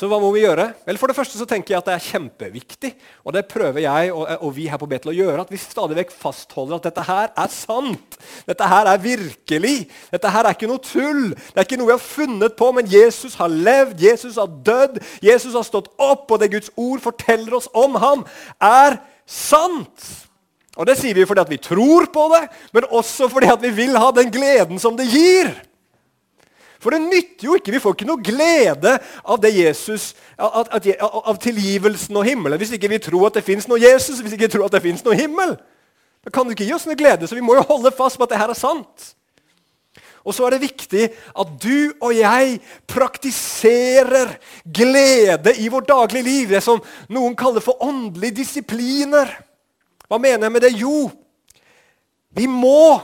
Så 0.00 0.06
hva 0.06 0.20
må 0.22 0.28
vi 0.32 0.44
gjøre? 0.44 0.68
Vel, 0.86 0.98
For 1.00 1.10
det 1.10 1.16
første 1.18 1.36
så 1.36 1.44
tenker 1.48 1.74
jeg 1.74 1.80
at 1.80 1.88
det 1.88 1.94
er 1.96 2.04
kjempeviktig, 2.04 2.90
og 3.26 3.34
det 3.34 3.42
prøver 3.50 3.82
jeg 3.82 4.12
og, 4.14 4.22
og 4.46 4.52
vi 4.54 4.68
her 4.70 4.78
på 4.80 4.88
Betel 4.88 5.10
å 5.12 5.16
gjøre, 5.16 5.42
at 5.42 5.50
vi 5.50 5.58
stadig 5.60 5.98
vekk 5.98 6.14
fastholder 6.14 6.78
at 6.78 6.86
dette 6.86 7.04
her 7.08 7.32
er 7.34 7.50
sant. 7.52 8.18
Dette 8.48 8.70
her 8.70 8.88
er 8.88 9.02
virkelig. 9.02 9.74
Dette 10.14 10.32
her 10.32 10.46
er 10.46 10.56
ikke 10.56 10.70
noe 10.70 10.82
tull. 10.84 11.32
Det 11.34 11.58
er 11.58 11.66
ikke 11.66 11.80
noe 11.80 11.90
vi 11.90 11.96
har 11.96 12.04
funnet 12.04 12.56
på, 12.56 12.70
men 12.76 12.90
Jesus 12.90 13.34
har 13.40 13.50
levd, 13.50 14.00
Jesus 14.06 14.38
har 14.40 14.50
dødd, 14.70 15.00
Jesus 15.26 15.58
har 15.58 15.66
stått 15.66 15.90
opp, 15.98 16.28
og 16.30 16.40
det 16.40 16.52
Guds 16.54 16.72
ord 16.78 17.02
forteller 17.04 17.58
oss 17.58 17.68
om 17.74 17.98
ham, 18.00 18.26
er 18.62 19.00
sant. 19.26 20.10
Og 20.78 20.86
Det 20.86 20.96
sier 21.00 21.18
vi 21.18 21.26
fordi 21.26 21.42
at 21.42 21.50
vi 21.50 21.58
tror 21.60 22.06
på 22.14 22.28
det, 22.32 22.44
men 22.72 22.86
også 22.94 23.28
fordi 23.28 23.50
at 23.50 23.60
vi 23.60 23.74
vil 23.74 23.98
ha 23.98 24.14
den 24.14 24.30
gleden 24.32 24.78
som 24.80 24.94
det 24.96 25.10
gir. 25.10 25.50
For 26.80 26.94
det 26.94 27.02
nytter 27.04 27.44
jo 27.44 27.56
ikke. 27.58 27.74
Vi 27.74 27.82
får 27.82 27.96
ikke 27.96 28.08
noe 28.08 28.24
glede 28.24 28.94
av 29.20 29.44
Jesus, 29.44 30.14
av, 30.40 30.64
av, 30.72 30.88
av 31.28 31.40
tilgivelsen 31.42 32.16
og 32.16 32.24
himmelen 32.24 32.60
hvis 32.60 32.72
ikke 32.76 32.88
vi 32.88 33.02
tror 33.04 33.28
at 33.28 33.36
det 33.36 33.44
fins 33.44 33.68
noe 33.68 33.80
Jesus, 33.82 34.22
hvis 34.22 34.32
ikke 34.32 34.46
vi 34.48 34.54
tror 34.56 34.66
at 34.66 34.78
det 34.78 34.84
fins 34.86 35.04
noe 35.04 35.18
himmel. 35.18 35.58
Da 36.24 36.32
kan 36.32 36.48
det 36.48 36.56
ikke 36.56 36.68
gi 36.68 36.76
oss 36.76 36.86
noe 36.88 36.98
glede, 36.98 37.28
så 37.28 37.36
vi 37.36 37.44
må 37.44 37.56
jo 37.56 37.66
holde 37.68 37.92
fast 37.96 38.16
på 38.20 38.24
at 38.24 38.32
det 38.32 38.40
her 38.40 38.52
er 38.52 38.58
sant. 38.58 39.12
Og 40.20 40.34
så 40.36 40.44
er 40.44 40.54
det 40.54 40.64
viktig 40.66 41.06
at 41.12 41.52
du 41.62 41.92
og 41.96 42.12
jeg 42.12 42.58
praktiserer 42.88 44.34
glede 44.64 45.54
i 45.60 45.68
vårt 45.72 45.88
daglige 45.88 46.26
liv. 46.26 46.50
Det 46.52 46.60
som 46.64 46.82
noen 47.12 47.36
kaller 47.38 47.64
for 47.64 47.80
åndelige 47.84 48.42
disipliner. 48.42 49.32
Hva 50.08 50.20
mener 50.20 50.44
jeg 50.46 50.52
med 50.52 50.64
det? 50.66 50.74
Jo, 50.76 51.08
vi 52.36 52.44
må 52.50 53.00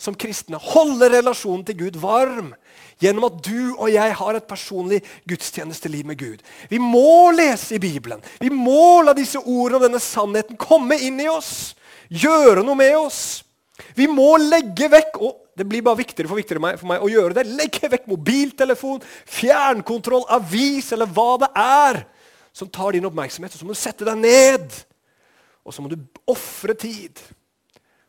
som 0.00 0.16
kristne 0.16 0.60
holde 0.60 1.08
relasjonen 1.12 1.64
til 1.66 1.78
Gud 1.86 2.00
varm 2.00 2.54
gjennom 3.02 3.28
at 3.28 3.40
du 3.44 3.74
og 3.74 3.88
jeg 3.92 4.14
har 4.18 4.38
et 4.38 4.48
personlig 4.48 5.02
gudstjenesteliv 5.28 6.06
med 6.08 6.20
Gud. 6.20 6.44
Vi 6.70 6.78
må 6.80 7.30
lese 7.36 7.76
i 7.76 7.82
Bibelen. 7.82 8.22
Vi 8.40 8.50
må 8.52 9.02
la 9.04 9.14
disse 9.16 9.40
ordene 9.42 9.80
og 9.80 9.88
denne 9.88 10.02
sannheten 10.02 10.60
komme 10.60 10.98
inn 11.02 11.20
i 11.20 11.28
oss. 11.30 11.74
Gjøre 12.08 12.64
noe 12.64 12.78
med 12.78 12.96
oss. 12.98 13.20
Vi 13.96 14.08
må 14.08 14.36
legge 14.40 14.88
vekk 14.92 15.20
og 15.20 15.42
det 15.56 15.64
blir 15.64 15.84
bare 15.84 16.02
viktigere 16.02 16.28
for, 16.28 16.36
viktigere 16.36 16.76
for 16.76 16.88
meg 16.90 17.04
å 17.04 17.08
gjøre 17.08 17.38
det. 17.38 17.46
Legge 17.56 17.88
vekk 17.88 18.10
mobiltelefon, 18.10 19.00
fjernkontroll, 19.38 20.26
avis 20.36 20.90
eller 20.92 21.08
hva 21.08 21.30
det 21.40 21.48
er 21.60 22.02
som 22.56 22.68
tar 22.72 22.96
din 22.96 23.08
oppmerksomhet. 23.08 23.54
Og 23.54 23.60
så 23.60 23.68
må 23.68 23.76
du 23.76 23.80
sette 23.80 24.04
deg 24.08 24.20
ned. 24.20 24.76
Og 25.64 25.74
så 25.74 25.82
må 25.82 25.90
du 25.92 25.96
ofre 26.28 26.76
tid 26.76 27.20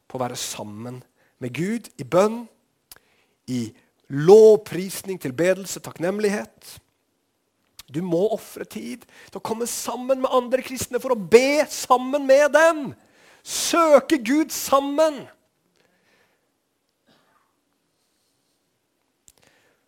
på 0.07 0.19
å 0.19 0.21
være 0.21 0.39
sammen 0.39 1.01
med 1.43 1.55
Gud 1.55 1.87
i 1.99 2.05
bønn, 2.07 2.45
i 3.47 3.69
lovprisning, 4.07 5.19
tilbedelse, 5.19 5.81
takknemlighet. 5.83 6.77
Du 7.87 8.01
må 8.03 8.25
ofre 8.35 8.67
tid 8.67 9.05
til 9.29 9.39
å 9.39 9.43
komme 9.43 9.67
sammen 9.69 10.19
med 10.23 10.33
andre 10.35 10.63
kristne 10.65 10.99
for 11.03 11.15
å 11.15 11.19
be 11.19 11.63
sammen 11.71 12.27
med 12.27 12.51
dem. 12.55 12.81
Søke 13.47 14.19
Gud 14.19 14.51
sammen. 14.51 15.23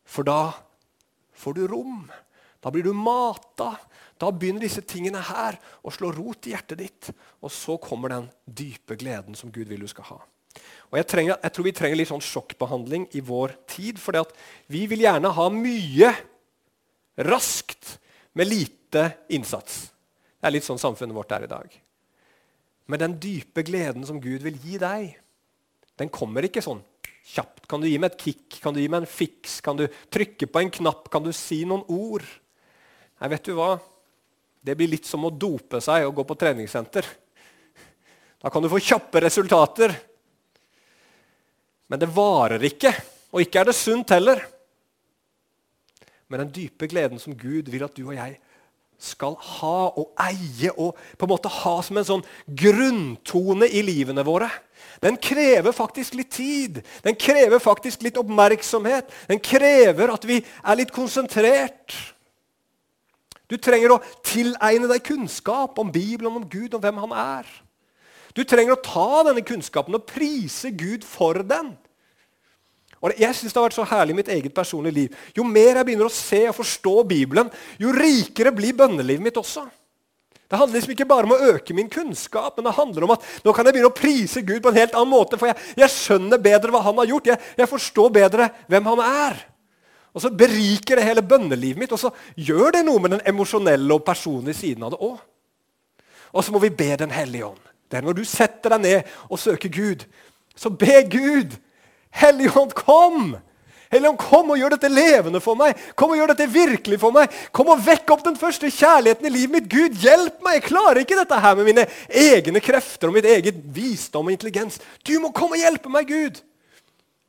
For 0.08 0.26
da 0.28 0.56
får 1.36 1.60
du 1.60 1.68
rom. 1.68 2.08
Da 2.64 2.72
blir 2.72 2.88
du 2.88 2.96
mata. 2.96 3.74
Da 4.20 4.32
begynner 4.32 4.64
disse 4.64 4.84
tingene 4.84 5.22
her 5.24 5.60
å 5.84 5.92
slå 5.92 6.12
rot 6.16 6.48
i 6.48 6.56
hjertet 6.56 6.80
ditt. 6.80 7.12
Og 7.44 7.52
så 7.52 7.78
kommer 7.84 8.16
den 8.16 8.32
dype 8.46 8.96
gleden 9.00 9.36
som 9.36 9.52
Gud 9.52 9.68
vil 9.68 9.84
du 9.84 9.92
skal 9.92 10.08
ha. 10.14 10.20
Og 10.90 10.98
jeg, 10.98 11.08
trenger, 11.10 11.38
jeg, 11.38 11.54
tror 11.54 11.68
vi 11.68 11.76
trenger 11.78 12.00
litt 12.00 12.10
sånn 12.10 12.26
sjokkbehandling 12.26 13.08
i 13.18 13.22
vår 13.26 13.54
tid. 13.70 14.00
For 14.02 14.18
vi 14.72 14.86
vil 14.90 15.06
gjerne 15.06 15.32
ha 15.36 15.48
mye 15.54 16.12
raskt 17.30 17.98
med 18.38 18.50
lite 18.50 19.06
innsats. 19.36 19.88
Det 20.40 20.48
er 20.48 20.56
litt 20.56 20.68
sånn 20.68 20.82
samfunnet 20.82 21.16
vårt 21.16 21.34
er 21.36 21.46
i 21.46 21.52
dag. 21.52 21.80
Men 22.90 23.04
den 23.04 23.18
dype 23.22 23.62
gleden 23.68 24.06
som 24.08 24.22
Gud 24.24 24.42
vil 24.46 24.58
gi 24.64 24.80
deg, 24.82 25.12
den 26.00 26.10
kommer 26.14 26.48
ikke 26.48 26.64
sånn 26.64 26.82
kjapt. 27.36 27.68
Kan 27.70 27.84
du 27.84 27.90
gi 27.90 28.00
meg 28.02 28.16
et 28.16 28.24
kick? 28.24 28.60
Kan 28.64 28.74
du 28.74 28.82
gi 28.82 28.90
meg 28.90 29.04
en 29.04 29.10
fiks? 29.10 29.60
Kan 29.62 29.78
du 29.78 29.86
trykke 30.10 30.48
på 30.50 30.64
en 30.64 30.72
knapp? 30.80 31.10
Kan 31.14 31.26
du 31.26 31.34
si 31.36 31.62
noen 31.70 31.84
ord? 31.92 32.26
Nei, 33.20 33.30
vet 33.36 33.50
du 33.50 33.54
hva? 33.58 33.76
Det 34.64 34.76
blir 34.80 34.92
litt 34.92 35.08
som 35.08 35.28
å 35.28 35.32
dope 35.32 35.82
seg 35.84 36.08
og 36.08 36.16
gå 36.18 36.26
på 36.28 36.38
treningssenter. 36.40 37.06
Da 38.40 38.52
kan 38.52 38.64
du 38.64 38.72
få 38.72 38.80
kjappe 38.82 39.22
resultater. 39.22 39.94
Men 41.90 42.02
det 42.02 42.12
varer 42.14 42.64
ikke, 42.70 42.94
og 43.34 43.42
ikke 43.44 43.62
er 43.62 43.70
det 43.70 43.78
sunt 43.78 44.14
heller. 44.14 44.44
Men 46.30 46.46
den 46.46 46.54
dype 46.54 46.88
gleden 46.90 47.22
som 47.22 47.34
Gud 47.38 47.72
vil 47.74 47.84
at 47.86 47.96
du 47.98 48.06
og 48.06 48.16
jeg 48.18 48.38
skal 49.00 49.38
ha 49.40 49.76
og 49.96 50.12
eie 50.20 50.70
og 50.76 50.98
på 51.18 51.26
en 51.26 51.32
måte 51.32 51.52
ha 51.62 51.78
som 51.86 51.98
en 51.98 52.08
sånn 52.08 52.26
grunntone 52.46 53.70
i 53.72 53.82
livene 53.88 54.26
våre, 54.28 54.50
den 55.00 55.16
krever 55.22 55.72
faktisk 55.76 56.18
litt 56.20 56.32
tid. 56.36 56.82
Den 57.06 57.16
krever 57.16 57.62
faktisk 57.64 58.04
litt 58.04 58.20
oppmerksomhet. 58.20 59.08
Den 59.32 59.40
krever 59.40 60.12
at 60.12 60.28
vi 60.28 60.42
er 60.44 60.80
litt 60.80 60.92
konsentrert. 60.92 61.96
Du 63.50 63.56
trenger 63.58 63.96
å 63.96 64.02
tilegne 64.28 64.90
deg 64.92 65.06
kunnskap 65.08 65.80
om 65.82 65.90
Bibelen, 65.92 66.36
om 66.36 66.46
Gud, 66.52 66.76
om 66.76 66.84
hvem 66.84 67.00
han 67.06 67.16
er. 67.16 67.48
Du 68.38 68.44
trenger 68.46 68.76
å 68.76 68.84
ta 68.84 69.24
denne 69.30 69.44
kunnskapen 69.46 69.96
og 69.98 70.06
prise 70.10 70.72
Gud 70.78 71.06
for 71.08 71.42
den. 71.46 71.74
Og 73.00 73.16
jeg 73.16 73.36
synes 73.36 73.54
Det 73.54 73.60
har 73.60 73.68
vært 73.70 73.80
så 73.80 73.88
herlig 73.88 74.14
i 74.14 74.20
mitt 74.20 74.32
eget 74.32 74.54
personlige 74.54 74.96
liv. 74.96 75.20
Jo 75.36 75.46
mer 75.48 75.80
jeg 75.80 75.88
begynner 75.88 76.10
å 76.10 76.14
se 76.14 76.44
og 76.50 76.58
forstå 76.58 76.96
Bibelen, 77.08 77.52
jo 77.80 77.94
rikere 77.96 78.52
blir 78.56 78.76
bønnelivet 78.76 79.24
mitt 79.24 79.40
også. 79.40 79.66
Det 80.50 80.58
handler 80.58 80.80
liksom 80.80 80.96
ikke 80.96 81.06
bare 81.06 81.28
om 81.28 81.36
å 81.36 81.52
øke 81.54 81.76
min 81.78 81.90
kunnskap, 81.94 82.56
men 82.58 82.66
det 82.66 82.74
handler 82.74 83.06
om 83.06 83.12
at 83.14 83.26
nå 83.46 83.54
kan 83.54 83.68
jeg 83.68 83.76
begynne 83.76 83.92
å 83.92 83.96
prise 83.96 84.42
Gud 84.42 84.64
på 84.66 84.72
en 84.72 84.80
helt 84.80 84.96
annen 84.98 85.12
måte. 85.12 85.38
For 85.38 85.52
jeg, 85.52 85.60
jeg 85.78 85.94
skjønner 85.94 86.42
bedre 86.42 86.74
hva 86.74 86.82
han 86.88 86.98
har 86.98 87.10
gjort. 87.12 87.30
Jeg, 87.30 87.42
jeg, 87.60 87.70
forstår 87.70 88.10
bedre 88.16 88.48
hvem 88.66 88.90
han 88.90 89.04
er. 89.06 89.44
Og 90.10 90.24
så 90.24 90.34
beriker 90.34 90.98
det 90.98 91.06
hele 91.06 91.22
bønnelivet 91.22 91.84
mitt, 91.84 91.94
og 91.94 92.02
så 92.02 92.10
gjør 92.34 92.80
det 92.80 92.82
noe 92.88 93.04
med 93.04 93.14
den 93.14 93.26
emosjonelle 93.30 93.94
og 93.94 94.02
personlige 94.08 94.58
siden 94.58 94.88
av 94.88 94.96
det 94.96 95.02
òg. 95.06 95.20
Og 96.34 96.46
så 96.46 96.54
må 96.54 96.62
vi 96.66 96.74
be 96.74 96.96
Den 96.98 97.14
hellige 97.14 97.46
ånd. 97.46 97.69
Det 97.90 97.98
er 97.98 98.06
når 98.06 98.20
du 98.20 98.26
setter 98.28 98.76
deg 98.76 98.84
ned 98.86 99.14
og 99.28 99.42
søker 99.42 99.72
Gud, 99.74 100.06
så 100.56 100.70
be 100.70 101.02
Gud. 101.10 101.56
Helligånd, 102.14 102.76
kom! 102.78 103.38
Helligånd, 103.90 104.20
kom 104.22 104.52
og 104.54 104.60
gjør 104.60 104.76
dette 104.76 104.92
levende 104.92 105.42
for 105.42 105.58
meg. 105.58 105.78
Kom 105.98 106.12
og 106.14 106.20
gjør 106.20 106.34
dette 106.34 106.46
virkelig 106.54 107.00
for 107.02 107.16
meg. 107.16 107.34
Kom 107.56 107.72
og 107.74 107.82
vekk 107.82 108.14
opp 108.14 108.22
den 108.28 108.38
første 108.38 108.70
kjærligheten 108.70 109.26
i 109.26 109.32
livet 109.34 109.56
mitt. 109.56 109.70
Gud, 109.72 109.98
hjelp 110.04 110.44
meg! 110.46 110.60
Jeg 110.60 110.68
klarer 110.68 111.02
ikke 111.02 111.18
dette 111.18 111.40
her 111.42 111.58
med 111.58 111.70
mine 111.72 111.88
egne 112.08 112.62
krefter 112.62 113.10
og 113.10 113.18
mitt 113.18 113.30
eget 113.30 113.58
visdom 113.74 114.30
og 114.30 114.36
intelligens. 114.36 114.78
Du 115.02 115.16
må 115.24 115.34
komme 115.34 115.58
og 115.58 115.64
hjelpe 115.64 115.90
meg, 115.94 116.12
Gud! 116.12 116.44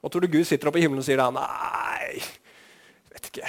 Og 0.05 0.13
tror 0.13 0.25
du 0.25 0.33
Gud 0.33 0.45
sitter 0.49 0.69
oppe 0.69 0.81
i 0.81 0.85
himmelen 0.85 1.03
og 1.03 1.07
sier 1.07 1.21
da, 1.21 1.29
nei, 1.35 2.21
vet 3.13 3.27
ikke, 3.29 3.49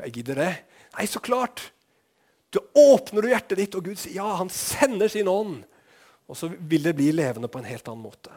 jeg 0.00 0.14
gidder 0.14 0.40
det? 0.40 0.52
Nei, 0.96 1.04
så 1.10 1.20
klart. 1.20 1.60
Du 2.52 2.60
åpner 2.78 3.24
du 3.24 3.32
hjertet 3.32 3.60
ditt, 3.60 3.76
og 3.76 3.88
Gud 3.88 4.00
sier 4.00 4.20
ja, 4.22 4.30
han 4.38 4.52
sender 4.52 5.10
sin 5.12 5.28
ånd. 5.28 5.62
Og 6.26 6.38
så 6.38 6.48
vil 6.48 6.82
det 6.82 6.94
bli 6.96 7.10
levende 7.12 7.48
på 7.48 7.60
en 7.60 7.68
helt 7.68 7.88
annen 7.88 8.04
måte. 8.04 8.32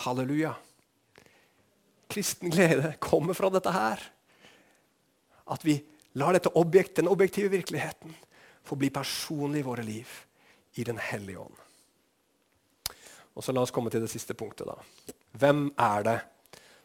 Halleluja. 0.00 0.54
Kristen 2.10 2.50
glede 2.50 2.94
kommer 2.98 3.36
fra 3.36 3.50
dette 3.52 3.72
her. 3.74 4.02
At 5.50 5.64
vi 5.66 5.76
lar 6.18 6.34
dette 6.34 6.52
objekt, 6.58 6.96
den 6.96 7.10
objektive 7.10 7.52
virkeligheten 7.52 8.14
få 8.64 8.78
bli 8.80 8.90
personlig 8.90 9.60
i 9.60 9.66
våre 9.66 9.84
liv 9.84 10.08
i 10.78 10.84
Den 10.84 10.98
hellige 11.02 11.38
ånd. 11.38 11.56
Og 13.34 13.44
så 13.44 13.52
La 13.52 13.62
oss 13.64 13.72
komme 13.74 13.90
til 13.90 14.02
det 14.02 14.10
siste 14.10 14.34
punktet. 14.34 14.66
da. 14.66 14.76
Hvem 15.32 15.70
er 15.78 16.02
det 16.06 16.18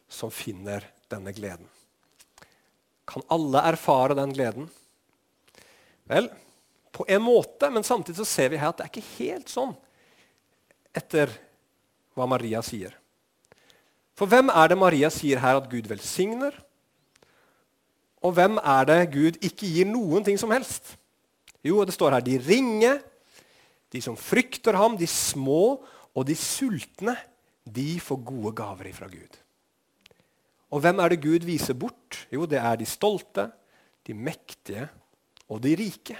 som 0.08 0.30
finner 0.30 0.84
denne 1.10 1.32
gleden? 1.32 1.68
Kan 3.06 3.22
alle 3.30 3.62
erfare 3.70 4.14
den 4.18 4.32
gleden? 4.34 4.68
Vel, 6.10 6.28
på 6.96 7.04
en 7.08 7.22
måte, 7.22 7.68
men 7.70 7.84
samtidig 7.84 8.18
så 8.22 8.28
ser 8.28 8.52
vi 8.52 8.60
her 8.60 8.72
at 8.72 8.78
det 8.78 8.86
er 8.86 8.92
ikke 8.94 9.16
helt 9.18 9.52
sånn 9.52 9.74
etter 10.96 11.32
hva 12.16 12.24
Maria 12.30 12.62
sier. 12.64 12.94
For 14.16 14.28
hvem 14.30 14.48
er 14.48 14.70
det 14.72 14.78
Maria 14.80 15.10
sier 15.12 15.42
her 15.42 15.58
at 15.60 15.68
Gud 15.68 15.90
velsigner? 15.90 16.54
Og 18.24 18.32
hvem 18.38 18.56
er 18.62 18.86
det 18.88 19.00
Gud 19.12 19.36
ikke 19.44 19.68
gir 19.68 19.88
noen 19.90 20.24
ting 20.24 20.40
som 20.40 20.54
helst? 20.54 20.94
Jo, 21.60 21.82
det 21.84 21.94
står 21.94 22.16
her 22.16 22.24
de 22.24 22.38
ringe, 22.40 22.94
de 23.92 24.00
som 24.02 24.16
frykter 24.16 24.78
ham, 24.78 24.96
de 24.96 25.08
små 25.10 25.82
og 26.16 26.24
de 26.26 26.36
sultne, 26.38 27.16
de 27.66 27.98
får 28.00 28.22
gode 28.24 28.54
gaver 28.56 28.88
ifra 28.88 29.08
Gud. 29.10 29.36
Og 30.72 30.80
hvem 30.82 31.02
er 31.02 31.12
det 31.12 31.22
Gud 31.22 31.44
viser 31.46 31.76
bort? 31.78 32.24
Jo, 32.32 32.46
det 32.48 32.58
er 32.62 32.78
de 32.78 32.88
stolte, 32.88 33.50
de 34.06 34.14
mektige 34.14 34.88
og 35.50 35.60
de 35.62 35.74
rike. 35.78 36.16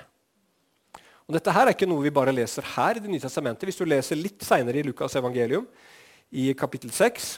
Og 1.27 1.35
Dette 1.35 1.51
her 1.51 1.67
er 1.67 1.75
ikke 1.75 1.89
noe 1.91 2.05
vi 2.05 2.15
bare 2.15 2.35
leser 2.35 2.67
her 2.77 2.99
i 2.99 3.03
Det 3.03 3.11
nye 3.11 3.23
testamentet. 3.23 3.67
Hvis 3.67 3.81
du 3.81 3.85
leser 3.89 4.19
litt 4.19 4.45
seinere 4.47 4.79
i 4.79 4.87
Lukas' 4.87 5.19
evangelium, 5.19 5.67
i 6.31 6.53
kapittel 6.59 6.91
6, 6.95 7.29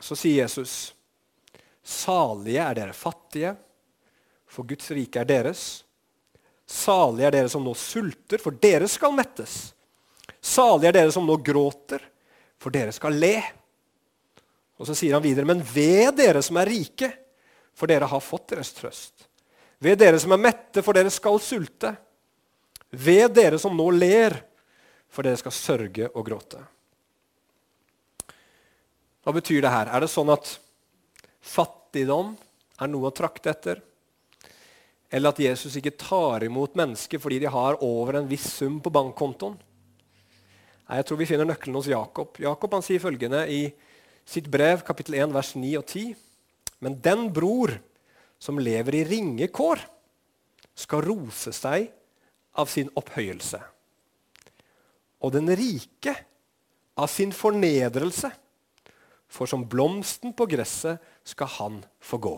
så 0.00 0.16
sier 0.16 0.44
Jesus 0.44 0.94
Salige 1.88 2.60
er 2.60 2.76
dere 2.76 2.92
fattige, 2.92 3.54
for 4.48 4.68
Guds 4.68 4.90
rike 4.92 5.22
er 5.22 5.28
deres. 5.28 5.62
Salige 6.68 7.28
er 7.28 7.36
dere 7.38 7.52
som 7.52 7.64
nå 7.64 7.72
sulter, 7.76 8.40
for 8.42 8.56
dere 8.60 8.88
skal 8.88 9.14
mettes. 9.16 9.72
Salige 10.44 10.90
er 10.90 10.98
dere 10.98 11.14
som 11.14 11.24
nå 11.24 11.38
gråter, 11.44 12.04
for 12.60 12.74
dere 12.74 12.92
skal 12.92 13.16
le. 13.16 13.38
Og 14.76 14.88
så 14.88 14.96
sier 14.96 15.16
han 15.16 15.24
videre, 15.24 15.48
men 15.48 15.64
ved 15.64 16.18
dere 16.20 16.42
som 16.44 16.60
er 16.60 16.68
rike, 16.68 17.08
for 17.72 17.88
dere 17.88 18.08
har 18.10 18.20
fått 18.24 18.52
deres 18.52 18.74
trøst. 18.76 19.24
Ved 19.80 19.96
dere 20.00 20.20
som 20.20 20.34
er 20.34 20.44
mette, 20.44 20.82
for 20.84 20.96
dere 20.96 21.12
skal 21.14 21.40
sulte. 21.40 21.94
Ved 22.90 23.34
dere 23.36 23.58
som 23.60 23.76
nå 23.76 23.90
ler, 23.92 24.36
for 25.08 25.24
dere 25.24 25.40
skal 25.40 25.54
sørge 25.54 26.08
og 26.12 26.24
gråte. 26.26 26.60
Hva 29.24 29.34
betyr 29.36 29.60
det 29.64 29.72
her? 29.72 29.90
Er 29.92 30.04
det 30.04 30.10
sånn 30.12 30.30
at 30.32 30.54
fattigdom 31.44 32.34
er 32.80 32.90
noe 32.90 33.10
å 33.10 33.14
trakte 33.14 33.52
etter? 33.52 33.82
Eller 35.12 35.32
at 35.32 35.40
Jesus 35.40 35.76
ikke 35.80 35.96
tar 36.00 36.44
imot 36.44 36.76
mennesker 36.76 37.20
fordi 37.20 37.40
de 37.42 37.52
har 37.52 37.80
over 37.84 38.20
en 38.20 38.28
viss 38.28 38.46
sum 38.60 38.78
på 38.84 38.92
bankkontoen? 38.92 39.56
Nei, 40.88 40.96
Jeg 40.96 41.08
tror 41.08 41.20
vi 41.20 41.28
finner 41.28 41.48
nøkkelen 41.48 41.76
hos 41.76 41.90
Jakob. 41.90 42.40
Jakob 42.40 42.72
han 42.72 42.84
sier 42.84 43.02
følgende 43.02 43.42
i 43.52 43.66
sitt 44.28 44.48
brev, 44.52 44.80
kapittel 44.84 45.18
1, 45.20 45.32
vers 45.36 45.54
9 45.56 45.76
og 45.80 45.84
10. 45.84 46.16
Men 46.84 46.96
den 47.04 47.28
bror 47.32 47.74
som 48.40 48.60
lever 48.60 49.00
i 49.00 49.04
ringe 49.08 49.48
kår, 49.52 49.82
skal 50.78 51.02
rose 51.02 51.52
seg 51.52 51.90
av 52.58 52.70
sin 52.70 52.90
opphøyelse. 52.98 53.60
Og 55.22 55.32
den 55.34 55.50
rike 55.58 56.14
av 56.98 57.10
sin 57.10 57.32
fornedrelse 57.34 58.30
for 59.28 59.50
som 59.50 59.66
blomsten 59.68 60.32
på 60.34 60.46
gresset 60.50 61.02
skal 61.26 61.50
han 61.58 61.80
få 62.00 62.20
gå. 62.22 62.34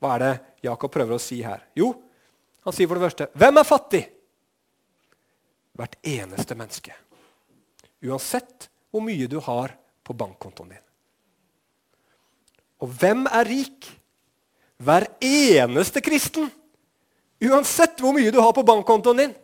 Hva 0.00 0.14
er 0.14 0.22
det 0.22 0.34
Jakob 0.66 0.92
prøver 0.92 1.16
å 1.16 1.22
si 1.22 1.40
her? 1.44 1.64
Jo, 1.76 1.92
han 2.64 2.76
sier 2.76 2.88
for 2.88 2.98
det 2.98 3.08
første 3.08 3.28
Hvem 3.36 3.60
er 3.60 3.68
fattig? 3.68 4.02
Hvert 5.74 5.96
eneste 6.06 6.56
menneske. 6.56 6.94
Uansett 8.04 8.68
hvor 8.92 9.02
mye 9.02 9.26
du 9.26 9.40
har 9.42 9.74
på 10.04 10.14
bankkontoen 10.14 10.74
din. 10.76 10.84
Og 12.84 12.92
hvem 13.00 13.24
er 13.26 13.48
rik? 13.48 13.88
Hver 14.84 15.08
eneste 15.24 16.02
kristen. 16.04 16.50
Uansett 17.44 18.00
hvor 18.00 18.14
mye 18.16 18.32
du 18.32 18.40
har 18.40 18.54
på 18.56 18.64
bankkontoen 18.66 19.20
din. 19.20 19.34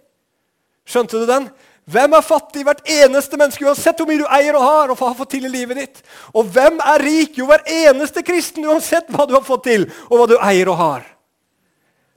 Skjønte 0.88 1.20
du 1.20 1.26
den? 1.28 1.48
Hvem 1.90 2.14
er 2.14 2.24
fattig? 2.24 2.62
Hvert 2.66 2.82
eneste 2.88 3.38
menneske, 3.40 3.64
uansett 3.66 3.98
hvor 3.98 4.08
mye 4.08 4.20
du 4.20 4.26
eier 4.30 4.56
og 4.58 4.64
har. 4.64 4.92
og 4.92 5.00
har 5.00 5.16
fått 5.18 5.32
til 5.36 5.48
i 5.48 5.52
livet 5.52 5.80
ditt. 5.80 6.02
Og 6.34 6.46
hvem 6.54 6.78
er 6.84 7.02
rik? 7.02 7.38
Jo, 7.38 7.48
hver 7.50 7.64
eneste 7.66 8.22
kristen, 8.26 8.66
uansett 8.68 9.10
hva 9.10 9.26
du 9.26 9.34
har 9.36 9.46
fått 9.46 9.66
til, 9.66 9.88
og 10.08 10.20
hva 10.20 10.28
du 10.30 10.36
eier 10.38 10.70
og 10.70 10.78
har. 10.80 11.06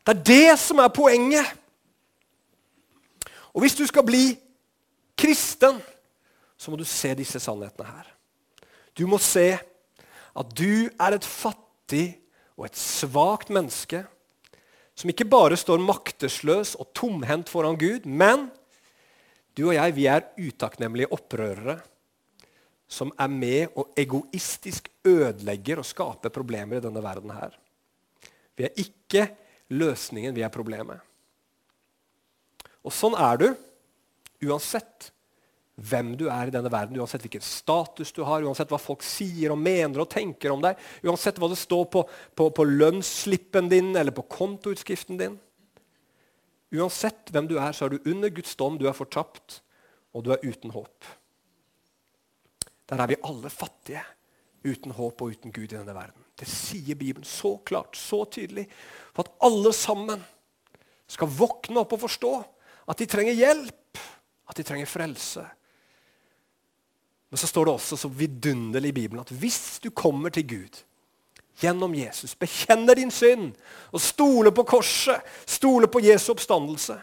Det 0.04 0.16
er 0.16 0.24
det 0.28 0.60
som 0.60 0.82
er 0.84 0.94
poenget. 0.94 1.48
Og 3.54 3.64
hvis 3.64 3.78
du 3.78 3.86
skal 3.88 4.06
bli 4.06 4.34
kristen, 5.18 5.80
så 6.58 6.72
må 6.72 6.78
du 6.80 6.86
se 6.88 7.14
disse 7.18 7.40
sannhetene 7.42 7.88
her. 7.88 8.10
Du 8.98 9.06
må 9.10 9.18
se 9.22 9.56
at 10.34 10.58
du 10.58 10.90
er 11.00 11.16
et 11.16 11.26
fattig 11.26 12.08
og 12.58 12.68
et 12.68 12.78
svakt 12.78 13.50
menneske 13.54 14.04
som 14.96 15.10
ikke 15.10 15.28
bare 15.30 15.58
står 15.58 15.82
maktesløs 15.82 16.76
og 16.80 16.92
tomhendt 16.96 17.50
foran 17.50 17.80
Gud, 17.80 18.06
men 18.06 18.50
du 19.58 19.68
og 19.70 19.76
jeg 19.76 19.96
vi 19.96 20.06
er 20.10 20.28
utakknemlige 20.38 21.12
opprørere 21.14 21.80
som 22.94 23.12
er 23.18 23.32
med 23.32 23.74
og 23.80 23.94
egoistisk 23.98 24.90
ødelegger 25.08 25.82
og 25.82 25.88
skaper 25.88 26.34
problemer 26.34 26.78
i 26.78 26.84
denne 26.84 27.02
verden 27.04 27.34
her. 27.34 27.56
Vi 28.54 28.68
er 28.68 28.82
ikke 28.84 29.28
løsningen, 29.74 30.36
vi 30.36 30.44
er 30.46 30.54
problemet. 30.54 31.02
Og 32.84 32.94
sånn 32.94 33.16
er 33.18 33.40
du 33.40 33.48
uansett 34.44 35.13
hvem 35.74 36.12
du 36.18 36.28
er 36.30 36.48
i 36.50 36.54
denne 36.54 36.70
verden, 36.72 37.00
uansett 37.02 37.24
hvilken 37.26 37.42
status 37.42 38.12
du 38.14 38.22
har, 38.28 38.44
uansett 38.46 38.70
hva 38.70 38.78
folk 38.82 39.02
sier 39.06 39.56
og 39.56 39.62
mener 39.62 40.04
og 40.04 40.12
tenker 40.12 40.54
om 40.54 40.62
deg, 40.62 40.78
uansett 41.02 41.40
hva 41.42 41.50
det 41.50 41.58
står 41.58 41.88
på, 41.94 42.04
på, 42.38 42.50
på 42.54 42.66
lønnsslippen 42.68 43.72
din 43.72 43.90
eller 43.98 44.14
på 44.14 44.28
kontoutskriften 44.30 45.18
din. 45.18 45.40
Uansett 46.74 47.34
hvem 47.34 47.50
du 47.50 47.58
er, 47.58 47.74
så 47.74 47.88
er 47.88 47.96
du 47.96 48.10
under 48.12 48.34
Guds 48.34 48.54
dom, 48.58 48.78
du 48.78 48.86
er 48.90 48.98
fortapt, 48.98 49.62
og 50.14 50.26
du 50.26 50.32
er 50.34 50.46
uten 50.46 50.74
håp. 50.74 51.10
Der 52.90 53.02
er 53.02 53.10
vi 53.10 53.22
alle 53.26 53.50
fattige, 53.50 54.04
uten 54.64 54.94
håp 54.96 55.22
og 55.22 55.34
uten 55.34 55.54
Gud 55.54 55.72
i 55.72 55.76
denne 55.76 55.96
verden. 55.96 56.22
Det 56.38 56.48
sier 56.50 56.98
Bibelen 56.98 57.26
så 57.28 57.56
klart, 57.66 57.98
så 57.98 58.24
tydelig, 58.30 58.68
for 59.14 59.26
at 59.26 59.34
alle 59.46 59.74
sammen 59.74 60.22
skal 61.10 61.30
våkne 61.34 61.82
opp 61.82 61.98
og 61.98 62.06
forstå 62.06 62.34
at 62.90 63.00
de 63.00 63.10
trenger 63.10 63.38
hjelp, 63.38 64.02
at 64.50 64.58
de 64.58 64.66
trenger 64.66 64.90
frelse. 64.90 65.44
Men 67.34 67.42
så 67.42 67.50
står 67.50 67.66
det 67.66 67.74
også 67.74 67.98
så 67.98 68.10
vidunderlig 68.14 68.92
i 68.94 68.98
Bibelen 69.02 69.24
at 69.24 69.32
hvis 69.34 69.80
du 69.82 69.90
kommer 69.90 70.30
til 70.30 70.46
Gud 70.48 70.84
gjennom 71.62 71.94
Jesus. 71.96 72.36
Bekjenner 72.36 72.98
din 72.98 73.12
synd 73.14 73.54
og 73.94 74.02
stoler 74.02 74.54
på 74.56 74.66
korset, 74.68 75.22
stoler 75.46 75.90
på 75.92 76.02
Jesu 76.04 76.32
oppstandelse. 76.34 76.98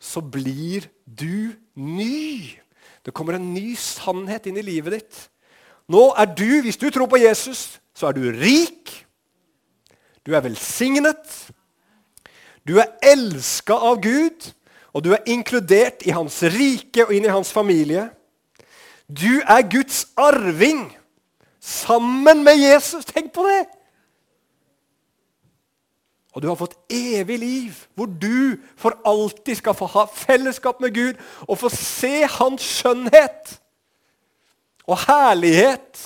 Så 0.00 0.20
blir 0.20 0.88
du 1.04 1.54
ny. 1.74 2.58
Det 3.04 3.14
kommer 3.14 3.38
en 3.38 3.52
ny 3.54 3.74
sannhet 3.80 4.48
inn 4.48 4.58
i 4.60 4.64
livet 4.64 4.98
ditt. 4.98 5.22
Nå 5.88 6.10
er 6.16 6.28
du, 6.32 6.62
hvis 6.64 6.80
du 6.80 6.88
tror 6.90 7.08
på 7.08 7.20
Jesus, 7.20 7.78
så 7.94 8.08
er 8.08 8.16
du 8.16 8.28
rik. 8.32 8.92
Du 10.24 10.32
er 10.32 10.44
velsignet. 10.44 11.24
Du 12.64 12.78
er 12.80 12.96
elska 13.04 13.76
av 13.76 14.00
Gud, 14.00 14.52
og 14.96 15.04
du 15.04 15.12
er 15.12 15.26
inkludert 15.28 16.04
i 16.08 16.14
hans 16.16 16.38
rike 16.54 17.04
og 17.04 17.12
inn 17.12 17.26
i 17.28 17.32
hans 17.32 17.52
familie. 17.52 18.08
Du 19.14 19.40
er 19.40 19.62
Guds 19.70 20.06
arving 20.18 20.88
sammen 21.60 22.42
med 22.44 22.58
Jesus. 22.58 23.06
Tenk 23.06 23.32
på 23.34 23.46
det! 23.46 23.64
Og 26.34 26.42
du 26.42 26.48
har 26.50 26.58
fått 26.58 26.74
evig 26.90 27.36
liv, 27.38 27.76
hvor 27.94 28.10
du 28.10 28.58
for 28.80 28.96
alltid 29.06 29.60
skal 29.60 29.76
få 29.78 29.86
ha 29.92 30.02
fellesskap 30.10 30.80
med 30.82 30.96
Gud 30.96 31.20
og 31.46 31.60
få 31.60 31.70
se 31.70 32.24
Hans 32.40 32.64
skjønnhet 32.80 33.54
og 34.84 34.98
herlighet 35.06 36.00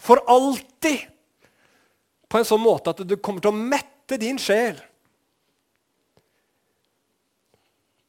for 0.00 0.22
alltid. 0.32 1.04
På 2.24 2.40
en 2.40 2.48
sånn 2.48 2.64
måte 2.64 2.94
at 2.94 3.04
du 3.04 3.18
kommer 3.20 3.44
til 3.44 3.52
å 3.52 3.66
mette 3.74 4.16
din 4.20 4.40
sjel. 4.40 4.80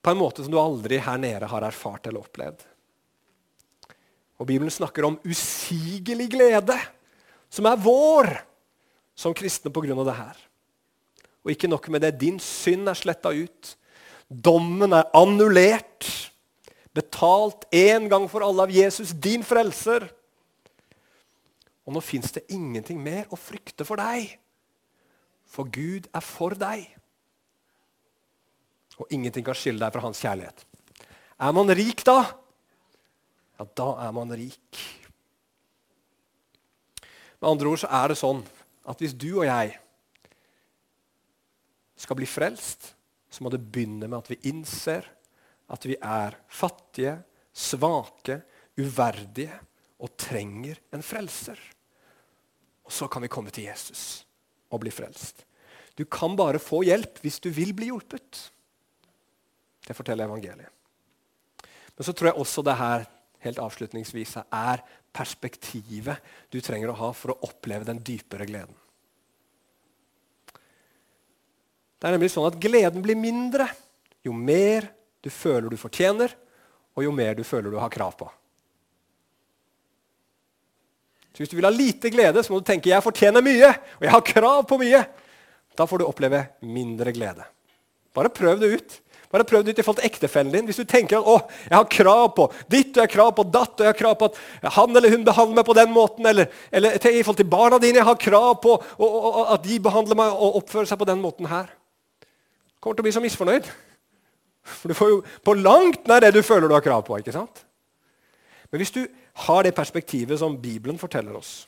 På 0.02 0.14
en 0.14 0.22
måte 0.22 0.46
som 0.46 0.54
du 0.54 0.60
aldri 0.62 1.02
her 1.04 1.20
nede 1.20 1.52
har 1.52 1.68
erfart 1.68 2.08
eller 2.08 2.24
opplevd. 2.24 2.64
Og 4.40 4.48
Bibelen 4.50 4.72
snakker 4.74 5.08
om 5.08 5.20
usigelig 5.24 6.28
glede, 6.34 6.76
som 7.50 7.68
er 7.70 7.80
vår 7.80 8.34
som 9.16 9.34
kristne 9.34 9.72
pga. 9.72 9.96
det 10.04 10.18
her. 10.18 10.38
Og 11.46 11.52
ikke 11.52 11.70
nok 11.70 11.88
med 11.90 12.02
det, 12.02 12.20
din 12.20 12.40
synd 12.40 12.90
er 12.90 12.98
sletta 12.98 13.30
ut. 13.30 13.78
Dommen 14.28 14.94
er 14.94 15.08
annullert. 15.14 16.32
Betalt 16.96 17.66
én 17.72 18.10
gang 18.10 18.28
for 18.32 18.42
alle 18.42 18.64
av 18.64 18.72
Jesus, 18.72 19.12
din 19.12 19.44
frelser. 19.44 20.10
Og 21.86 21.94
nå 21.94 22.02
fins 22.02 22.32
det 22.34 22.48
ingenting 22.50 22.98
mer 23.02 23.28
å 23.30 23.38
frykte 23.38 23.86
for 23.86 24.02
deg. 24.02 24.40
For 25.46 25.70
Gud 25.70 26.10
er 26.10 26.24
for 26.26 26.56
deg. 26.58 26.88
Og 28.98 29.12
ingenting 29.12 29.46
kan 29.46 29.58
skille 29.58 29.80
deg 29.80 29.94
fra 29.94 30.04
hans 30.08 30.22
kjærlighet. 30.24 30.66
Er 31.36 31.54
man 31.56 31.72
rik 31.76 32.02
da? 32.08 32.24
Ja, 33.56 33.68
da 33.78 33.90
er 34.04 34.14
man 34.16 34.34
rik. 34.36 34.82
Med 37.40 37.50
andre 37.50 37.72
ord 37.72 37.82
så 37.84 37.90
er 37.92 38.12
det 38.12 38.20
sånn 38.20 38.42
at 38.86 39.02
hvis 39.02 39.16
du 39.18 39.30
og 39.38 39.46
jeg 39.48 39.76
skal 42.00 42.20
bli 42.20 42.28
frelst, 42.30 42.92
så 43.30 43.44
må 43.44 43.52
det 43.52 43.64
begynne 43.64 44.08
med 44.08 44.18
at 44.20 44.32
vi 44.32 44.42
innser 44.52 45.08
at 45.72 45.86
vi 45.88 45.96
er 45.98 46.36
fattige, 46.52 47.18
svake, 47.56 48.42
uverdige 48.78 49.56
og 50.04 50.14
trenger 50.20 50.80
en 50.94 51.04
frelser. 51.06 51.60
Og 52.86 52.94
så 52.94 53.08
kan 53.10 53.24
vi 53.24 53.32
komme 53.32 53.54
til 53.54 53.66
Jesus 53.70 54.26
og 54.70 54.84
bli 54.84 54.94
frelst. 54.94 55.46
Du 55.96 56.04
kan 56.06 56.36
bare 56.38 56.60
få 56.60 56.84
hjelp 56.86 57.22
hvis 57.24 57.40
du 57.42 57.50
vil 57.56 57.72
bli 57.74 57.90
hjulpet. 57.90 58.42
Det 59.86 59.96
forteller 59.96 60.28
evangeliet. 60.28 60.72
Men 61.96 62.04
så 62.04 62.12
tror 62.12 62.34
jeg 62.34 62.42
også 62.42 62.64
det 62.68 62.76
her 62.76 63.06
helt 63.46 63.62
avslutningsvis 63.62 64.38
er 64.44 64.84
perspektivet 65.16 66.34
du 66.52 66.60
trenger 66.64 66.92
å 66.92 67.00
ha 67.00 67.12
for 67.16 67.34
å 67.34 67.40
oppleve 67.48 67.88
den 67.88 68.02
dypere 68.04 68.48
gleden. 68.50 68.76
Det 71.96 72.10
er 72.10 72.18
nemlig 72.18 72.34
sånn 72.34 72.48
at 72.50 72.60
gleden 72.62 73.02
blir 73.06 73.18
mindre 73.18 73.70
jo 74.26 74.34
mer 74.34 74.90
du 75.24 75.30
føler 75.34 75.70
du 75.70 75.78
fortjener, 75.78 76.34
og 76.96 77.04
jo 77.04 77.12
mer 77.14 77.36
du 77.38 77.44
føler 77.46 77.72
du 77.74 77.80
har 77.82 77.92
krav 77.94 78.16
på. 78.18 78.28
Så 81.36 81.44
Hvis 81.44 81.52
du 81.52 81.58
vil 81.58 81.68
ha 81.68 81.74
lite 81.74 82.10
glede, 82.14 82.44
så 82.44 82.54
må 82.54 82.62
du 82.62 82.68
tenke 82.68 82.90
jeg 82.90 83.04
fortjener 83.04 83.44
mye, 83.44 83.72
og 83.98 84.06
jeg 84.06 84.14
har 84.14 84.24
krav 84.24 84.62
på 84.70 84.78
mye. 84.80 85.02
Da 85.76 85.88
får 85.90 86.00
du 86.00 86.06
oppleve 86.08 86.46
mindre 86.64 87.12
glede. 87.12 87.44
Bare 88.16 88.32
prøv 88.32 88.62
det 88.62 88.70
ut. 88.72 88.96
Bare 89.36 89.48
prøv 89.48 89.66
det 89.68 89.76
ut 89.76 89.80
i 89.82 89.84
forhold 89.84 90.00
til 90.00 90.08
ektefellen 90.08 90.54
din. 90.54 90.68
Hvis 90.70 90.80
du 90.80 90.88
tenker 90.88 91.20
at 91.20 91.28
å, 91.28 91.38
jeg 91.68 91.76
har 91.76 91.88
krav 91.92 92.30
på 92.38 92.46
ditt 92.72 92.94
og 92.96 93.02
jeg 93.02 93.10
har 93.10 93.12
krav 93.12 93.34
på 93.36 93.44
datt, 93.52 93.74
og 93.76 93.84
jeg 93.84 93.92
har 93.92 94.00
krav 94.00 94.14
på 94.22 94.30
at 94.32 94.76
han 94.78 94.96
eller 94.96 95.12
hun 95.12 95.26
behandler 95.28 95.60
meg 95.60 95.68
på 95.68 95.76
den 95.76 95.92
måten, 95.92 96.30
eller, 96.32 96.48
eller 96.72 96.96
i 96.96 97.20
forhold 97.20 97.42
til 97.42 97.50
barna 97.52 97.80
dine, 97.84 98.00
jeg 98.00 98.08
har 98.08 98.22
krav 98.22 98.54
på 98.64 98.78
og, 98.78 99.04
og, 99.04 99.28
og, 99.34 99.42
at 99.58 99.66
de 99.68 99.82
behandler 99.84 100.20
meg 100.24 100.38
og 100.40 100.62
oppfører 100.62 100.88
seg 100.88 101.02
på 101.02 101.10
den 101.10 101.20
måten 101.24 101.52
her 101.52 101.68
kommer 102.86 103.00
til 103.00 103.02
å 103.02 103.08
bli 103.08 103.16
så 103.16 103.24
misfornøyd. 103.24 103.70
For 104.66 104.92
du 104.92 104.98
får 104.98 105.10
jo 105.10 105.22
på 105.46 105.56
langt 105.58 106.06
nær 106.10 106.22
det 106.22 106.36
du 106.36 106.44
føler 106.46 106.70
du 106.70 106.76
har 106.78 106.86
krav 106.86 107.02
på. 107.08 107.18
ikke 107.18 107.34
sant? 107.34 107.64
Men 108.70 108.82
hvis 108.82 108.94
du 108.94 109.02
har 109.46 109.66
det 109.66 109.76
perspektivet 109.78 110.38
som 110.42 110.58
Bibelen 110.62 111.00
forteller 111.02 111.38
oss, 111.38 111.66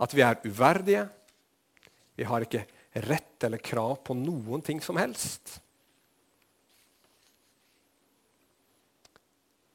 at 0.00 0.14
vi 0.16 0.24
er 0.24 0.40
uverdige, 0.48 1.04
vi 2.16 2.24
har 2.28 2.44
ikke 2.44 2.64
rett 3.04 3.44
eller 3.44 3.60
krav 3.62 4.00
på 4.04 4.16
noen 4.16 4.64
ting 4.64 4.80
som 4.84 4.98
helst 5.00 5.61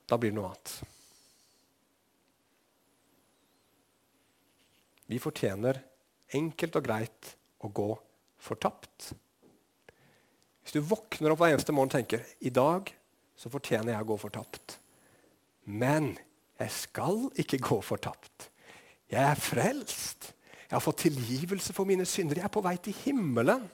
Da 0.08 0.18
blir 0.20 0.32
det 0.32 0.40
noe 0.40 0.52
annet. 0.52 0.76
Vi 5.08 5.20
fortjener 5.24 5.80
enkelt 6.36 6.76
og 6.80 6.86
greit 6.88 7.34
å 7.64 7.72
gå 7.72 7.90
fortapt. 8.44 9.12
Hvis 10.64 10.76
du 10.76 10.84
våkner 10.84 11.32
opp 11.32 11.42
hver 11.44 11.56
eneste 11.56 11.76
morgen 11.76 11.92
og 11.92 11.96
tenker 11.96 12.26
i 12.44 12.52
dag 12.52 12.92
så 13.38 13.52
fortjener 13.54 13.94
jeg 13.94 14.04
å 14.04 14.10
gå 14.10 14.18
fortapt. 14.20 14.78
Men 15.68 16.14
jeg 16.58 16.74
skal 16.74 17.28
ikke 17.40 17.60
gå 17.62 17.78
fortapt. 17.86 18.50
Jeg 19.12 19.24
er 19.24 19.40
frelst. 19.40 20.32
Jeg 20.68 20.76
har 20.76 20.84
fått 20.84 21.06
tilgivelse 21.06 21.76
for 21.76 21.88
mine 21.88 22.06
synder. 22.08 22.42
Jeg 22.42 22.50
er 22.50 22.54
på 22.54 22.64
vei 22.66 22.76
til 22.84 22.98
himmelen. 23.06 23.68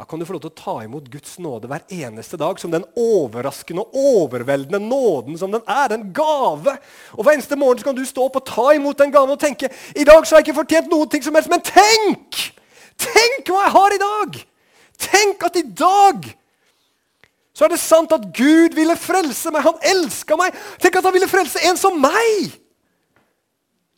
Da 0.00 0.06
kan 0.08 0.16
du 0.18 0.24
få 0.24 0.32
lov 0.32 0.40
til 0.40 0.48
å 0.48 0.56
ta 0.56 0.74
imot 0.80 1.10
Guds 1.12 1.34
nåde 1.44 1.68
hver 1.68 1.82
eneste 1.92 2.38
dag 2.40 2.56
som 2.56 2.72
den 2.72 2.86
overraskende 2.96 3.82
og 3.82 3.98
overveldende 4.00 4.78
nåden 4.80 5.36
som 5.36 5.52
den 5.52 5.60
er. 5.68 5.92
En 5.92 6.06
gave. 6.16 6.72
Og 7.18 7.20
Hver 7.20 7.36
eneste 7.36 7.58
morgen 7.60 7.84
kan 7.84 7.98
du 7.98 8.00
stå 8.08 8.24
opp 8.30 8.38
og 8.40 8.46
ta 8.48 8.70
imot 8.78 8.96
den 8.96 9.12
gaven 9.12 9.34
og 9.34 9.42
tenke 9.42 9.68
i 9.92 10.06
dag 10.08 10.24
så 10.24 10.38
har 10.38 10.40
jeg 10.40 10.48
ikke 10.48 10.62
fortjent 10.62 10.88
noe 10.88 11.20
som 11.20 11.36
helst, 11.36 11.52
men 11.52 11.66
tenk! 11.68 12.40
Tenk 12.96 13.52
hva 13.52 13.66
jeg 13.66 13.74
har 13.76 13.98
i 13.98 14.00
dag! 14.06 14.40
Tenk 15.04 15.46
at 15.50 15.60
i 15.60 15.66
dag 15.84 16.32
så 17.52 17.68
er 17.68 17.76
det 17.76 17.82
sant 17.84 18.16
at 18.16 18.24
Gud 18.32 18.80
ville 18.80 18.96
frelse 18.96 19.52
meg. 19.52 19.68
Han 19.68 19.86
elska 19.92 20.40
meg. 20.40 20.56
Tenk 20.80 20.96
at 20.96 21.10
han 21.10 21.18
ville 21.20 21.28
frelse 21.28 21.60
en 21.68 21.76
som 21.76 22.00
meg! 22.00 22.56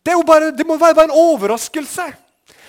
Det, 0.03 0.19
bare, 0.27 0.51
det 0.51 0.67
må 0.67 0.75
være 0.75 1.07
en 1.07 1.15
overraskelse. 1.15 2.11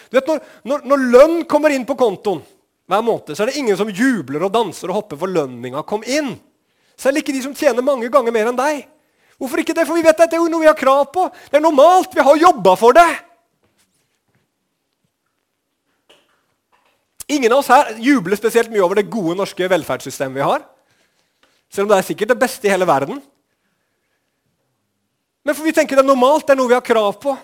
Du 0.06 0.20
vet, 0.20 0.28
når, 0.28 0.44
når, 0.62 0.90
når, 0.92 1.08
lønn 1.18 1.40
kommer 1.50 1.74
inn 1.74 1.82
på 1.82 1.98
kontoen 1.98 2.44
hver 2.90 3.04
måned, 3.04 3.32
så 3.32 3.44
er 3.44 3.50
det 3.50 3.60
ingen 3.60 3.78
som 3.80 3.88
jubler 3.88 4.44
og 4.44 4.52
danser 4.52 4.90
og 4.92 5.00
hopper 5.00 5.20
for 5.20 5.32
lønninga 5.32 5.84
kom 5.88 6.04
inn. 6.04 6.34
Selv 7.00 7.20
ikke 7.20 7.32
de 7.32 7.40
som 7.42 7.54
tjener 7.56 7.84
mange 7.84 8.10
ganger 8.12 8.34
mer 8.34 8.50
enn 8.50 8.58
deg. 8.58 8.84
Hvorfor 9.40 9.62
ikke 9.62 9.74
det? 9.76 9.86
For 9.88 9.96
vi 9.96 10.04
vet 10.04 10.20
at 10.20 10.30
det 10.30 10.38
er 10.38 10.50
noe 10.50 10.62
vi 10.62 10.68
har 10.68 10.78
krav 10.78 11.08
på. 11.14 11.26
Det 11.50 11.58
er 11.58 11.64
normalt. 11.64 12.12
Vi 12.14 12.22
har 12.22 12.38
jobba 12.38 12.74
for 12.78 12.94
det. 12.96 13.08
Ingen 17.34 17.52
av 17.52 17.62
oss 17.62 17.72
her 17.72 17.94
jubler 18.04 18.36
spesielt 18.38 18.70
mye 18.70 18.84
over 18.84 19.00
det 19.00 19.08
gode 19.10 19.36
norske 19.38 19.68
velferdssystemet 19.72 20.38
vi 20.38 20.44
har. 20.44 20.66
Selv 21.72 21.88
om 21.88 21.94
det 21.94 21.98
er 21.98 22.06
sikkert 22.06 22.34
det 22.34 22.38
beste 22.38 22.68
i 22.68 22.70
hele 22.70 22.86
verden. 22.86 23.18
Men 25.44 25.56
for 25.56 25.66
vi 25.66 25.72
tenker 25.76 25.96
det 25.96 26.04
er 26.04 26.12
normalt, 26.12 26.46
det 26.46 26.54
er 26.54 26.60
noe 26.60 26.70
vi 26.70 26.76
har 26.76 26.84
krav 26.84 27.16
på. 27.20 27.34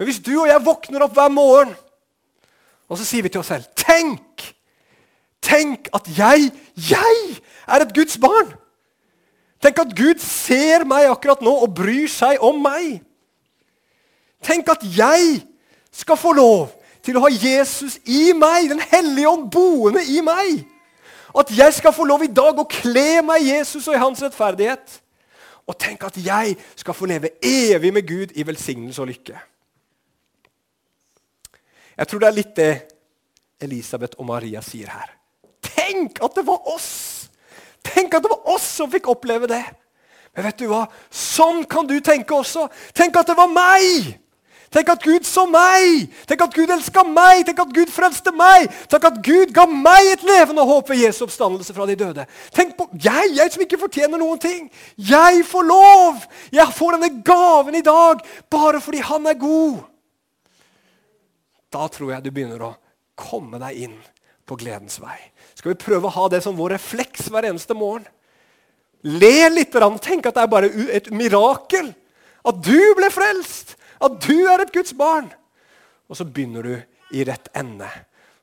Men 0.00 0.08
hvis 0.08 0.22
du 0.24 0.32
og 0.38 0.48
jeg 0.48 0.64
våkner 0.64 1.04
opp 1.04 1.14
hver 1.16 1.30
morgen, 1.32 1.76
og 2.90 2.98
så 2.98 3.06
sier 3.06 3.22
vi 3.22 3.30
til 3.30 3.44
oss 3.44 3.52
selv 3.52 3.68
Tenk! 3.78 4.29
Tenk 5.50 5.90
at 5.96 6.06
jeg, 6.14 6.50
jeg 6.78 7.20
er 7.66 7.82
et 7.82 7.94
Guds 7.94 8.18
barn! 8.22 8.54
Tenk 9.60 9.80
at 9.82 9.92
Gud 9.96 10.20
ser 10.24 10.86
meg 10.88 11.10
akkurat 11.10 11.42
nå 11.44 11.52
og 11.66 11.74
bryr 11.76 12.08
seg 12.08 12.40
om 12.44 12.62
meg. 12.64 13.02
Tenk 14.40 14.70
at 14.72 14.84
jeg 14.96 15.42
skal 15.92 16.16
få 16.16 16.32
lov 16.32 16.70
til 17.04 17.18
å 17.18 17.24
ha 17.26 17.30
Jesus 17.32 17.98
i 18.08 18.30
meg, 18.36 18.70
Den 18.70 18.80
hellige 18.80 19.28
ånd 19.28 19.50
boende 19.52 20.04
i 20.04 20.22
meg. 20.24 20.64
At 21.36 21.52
jeg 21.54 21.76
skal 21.76 21.92
få 21.94 22.06
lov 22.08 22.24
i 22.24 22.32
dag 22.32 22.58
å 22.58 22.66
kle 22.68 23.20
meg 23.22 23.44
Jesus 23.44 23.86
og 23.86 23.94
i 23.94 24.02
hans 24.02 24.22
rettferdighet. 24.24 24.96
Og 25.68 25.76
tenk 25.78 26.08
at 26.08 26.16
jeg 26.18 26.56
skal 26.74 26.96
få 26.96 27.06
leve 27.06 27.34
evig 27.44 27.92
med 27.94 28.08
Gud 28.08 28.32
i 28.34 28.46
velsignelse 28.46 29.02
og 29.02 29.12
lykke. 29.12 29.36
Jeg 32.00 32.08
tror 32.08 32.22
det 32.22 32.28
er 32.30 32.38
litt 32.38 32.56
det 32.56 32.72
Elisabeth 33.60 34.16
og 34.18 34.26
Maria 34.32 34.64
sier 34.64 34.88
her. 34.88 35.19
Tenk 35.80 36.20
at 36.24 36.36
det 36.36 36.46
var 36.46 36.68
oss! 36.68 37.28
Tenk 37.84 38.14
at 38.14 38.24
det 38.24 38.32
var 38.32 38.56
oss 38.56 38.66
som 38.76 38.90
fikk 38.92 39.08
oppleve 39.12 39.48
det! 39.50 39.64
Men 40.36 40.46
vet 40.46 40.60
du 40.60 40.68
hva? 40.70 40.84
Sånn 41.10 41.64
kan 41.66 41.88
du 41.88 41.96
tenke 42.04 42.36
også. 42.36 42.68
Tenk 42.94 43.16
at 43.18 43.30
det 43.32 43.38
var 43.38 43.50
meg! 43.50 44.12
Tenk 44.70 44.92
at 44.92 45.02
Gud 45.02 45.26
så 45.26 45.48
meg! 45.50 46.04
Tenk 46.30 46.44
at 46.44 46.52
Gud 46.54 46.70
elska 46.70 47.02
meg! 47.02 47.42
Tenk 47.48 47.58
at 47.64 47.72
Gud 47.74 47.90
frelste 47.90 48.30
meg! 48.36 48.68
Tenk 48.92 49.08
at 49.08 49.16
Gud 49.26 49.50
ga 49.56 49.64
meg 49.66 50.12
et 50.12 50.22
levende 50.26 50.62
håp 50.68 50.92
ved 50.92 51.02
Jesu 51.02 51.24
oppstandelse 51.26 51.74
fra 51.74 51.88
de 51.90 51.96
døde. 51.98 52.26
Tenk 52.54 52.76
på 52.78 52.86
jeg, 52.94 53.32
jeg 53.34 53.50
som 53.50 53.64
ikke 53.64 53.80
fortjener 53.80 54.22
noen 54.22 54.38
ting. 54.42 54.68
Jeg 54.94 55.42
får 55.50 55.66
lov! 55.66 56.22
Jeg 56.54 56.76
får 56.76 56.96
denne 56.96 57.24
gaven 57.26 57.80
i 57.80 57.82
dag 57.86 58.22
bare 58.52 58.82
fordi 58.84 59.02
han 59.10 59.26
er 59.26 59.40
god. 59.40 59.82
Da 61.74 61.90
tror 61.90 62.14
jeg 62.14 62.22
du 62.22 62.30
begynner 62.30 62.62
å 62.68 62.76
komme 63.18 63.58
deg 63.62 63.82
inn 63.88 63.98
på 64.46 64.58
gledens 64.58 65.00
vei. 65.02 65.18
Skal 65.60 65.74
vi 65.74 65.82
prøve 65.82 66.08
å 66.08 66.14
ha 66.14 66.28
det 66.32 66.40
som 66.40 66.56
vår 66.56 66.78
refleks 66.78 67.26
hver 67.28 67.44
eneste 67.50 67.76
morgen? 67.76 68.06
Le 69.04 69.48
litt 69.52 69.74
tenk 70.00 70.28
at 70.28 70.36
det 70.36 70.44
er 70.44 70.52
bare 70.52 70.70
et 70.96 71.10
mirakel. 71.12 71.90
At 72.48 72.62
du 72.64 72.80
ble 72.96 73.10
frelst. 73.12 73.74
At 74.00 74.16
du 74.24 74.48
er 74.48 74.64
et 74.64 74.72
Guds 74.72 74.94
barn. 74.96 75.28
Og 76.08 76.16
så 76.16 76.24
begynner 76.24 76.64
du 76.64 76.72
i 77.12 77.26
rett 77.28 77.50
ende. 77.52 77.88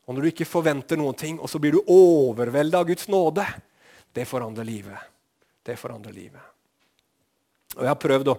Og 0.05 0.13
når 0.13 0.21
du 0.21 0.29
ikke 0.29 0.45
forventer 0.45 0.99
noen 0.99 1.17
ting, 1.17 1.39
og 1.41 1.49
så 1.49 1.57
blir 1.59 1.73
du 1.73 1.89
overvelda 1.89 2.83
av 2.83 2.91
Guds 2.91 3.09
nåde, 3.09 3.47
det 4.13 4.27
forandrer 4.29 4.67
livet. 4.67 5.09
Det 5.65 5.75
forandrer 5.75 6.13
livet. 6.13 6.53
Og 7.77 7.81
Jeg 7.81 7.91
har 7.91 7.99
prøvd 7.99 8.29
å 8.31 8.37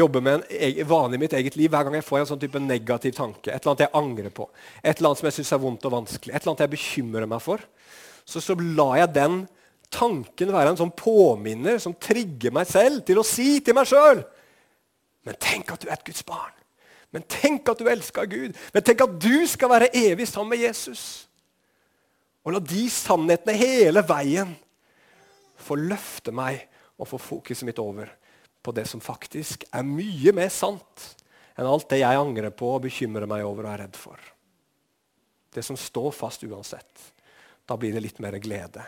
jobbe 0.00 0.24
med 0.24 0.48
en 0.48 0.88
vane 0.88 1.16
i 1.16 1.20
mitt 1.20 1.36
eget 1.36 1.56
liv 1.60 1.70
hver 1.72 1.86
gang 1.86 2.00
jeg 2.00 2.08
får 2.08 2.22
en 2.22 2.30
sånn 2.32 2.40
type 2.40 2.60
negativ 2.60 3.14
tanke. 3.16 3.52
Et 3.52 3.60
eller 3.60 3.74
annet 3.74 3.84
jeg 3.84 3.96
angrer 4.00 4.32
på, 4.32 4.48
et 4.80 4.96
eller 4.96 5.12
annet 5.12 5.20
som 5.20 5.28
jeg 5.28 5.36
syns 5.38 5.52
er 5.54 5.62
vondt 5.62 5.86
og 5.88 5.94
vanskelig, 5.94 6.32
et 6.32 6.40
eller 6.40 6.54
annet 6.54 6.64
jeg 6.64 6.74
bekymrer 6.74 7.28
meg 7.30 7.44
for. 7.44 7.64
Så, 8.24 8.40
så 8.40 8.56
lar 8.56 8.96
jeg 9.02 9.14
den 9.14 9.42
tanken 9.94 10.52
være 10.52 10.72
en 10.72 10.80
sånn 10.80 10.94
påminner 10.96 11.78
som 11.82 11.94
trigger 12.00 12.54
meg 12.54 12.68
selv 12.70 13.04
til 13.06 13.20
å 13.20 13.26
si 13.26 13.60
til 13.64 13.76
meg 13.76 13.86
sjøl 13.88 14.24
Men 15.24 15.38
tenk 15.40 15.70
at 15.72 15.84
du 15.84 15.88
er 15.88 15.96
et 15.96 16.04
Guds 16.04 16.24
barn. 16.26 16.52
Men 17.14 17.22
tenk 17.30 17.68
at 17.70 17.78
du 17.78 17.86
elsker 17.88 18.26
Gud. 18.28 18.56
Men 18.74 18.84
tenk 18.84 19.04
at 19.04 19.14
du 19.22 19.46
skal 19.48 19.70
være 19.70 19.92
evig 19.96 20.26
sammen 20.28 20.50
med 20.52 20.64
Jesus. 20.66 21.28
Og 22.44 22.52
la 22.52 22.60
de 22.60 22.82
sannhetene 22.92 23.54
hele 23.56 24.02
veien 24.04 24.50
få 25.64 25.78
løfte 25.80 26.34
meg 26.34 26.66
og 26.98 27.08
få 27.08 27.20
fokuset 27.22 27.64
mitt 27.68 27.80
over 27.80 28.10
på 28.64 28.74
det 28.76 28.84
som 28.90 29.00
faktisk 29.00 29.64
er 29.72 29.86
mye 29.86 30.34
mer 30.36 30.50
sant 30.52 31.06
enn 31.54 31.68
alt 31.70 31.88
det 31.92 32.00
jeg 32.02 32.18
angrer 32.18 32.52
på 32.52 32.74
og 32.74 32.84
bekymrer 32.84 33.28
meg 33.30 33.46
over 33.46 33.68
og 33.68 33.72
er 33.72 33.84
redd 33.84 33.98
for. 33.98 34.18
Det 35.54 35.62
som 35.62 35.78
står 35.78 36.10
fast 36.16 36.42
uansett. 36.44 37.13
Da 37.66 37.76
blir 37.76 37.94
det 37.94 38.02
litt 38.04 38.20
mer 38.20 38.36
glede. 38.42 38.84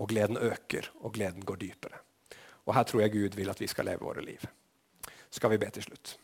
Og 0.00 0.08
gleden 0.08 0.36
øker, 0.36 0.90
og 1.00 1.14
gleden 1.14 1.44
går 1.44 1.60
dypere. 1.60 2.00
Og 2.66 2.74
her 2.74 2.82
tror 2.82 3.04
jeg 3.04 3.12
Gud 3.12 3.36
vil 3.36 3.50
at 3.50 3.60
vi 3.60 3.68
skal 3.70 3.88
leve 3.90 4.06
våre 4.06 4.24
liv. 4.24 4.42
Skal 5.30 5.50
vi 5.50 5.58
be 5.58 5.70
til 5.70 5.82
slutt. 5.82 6.16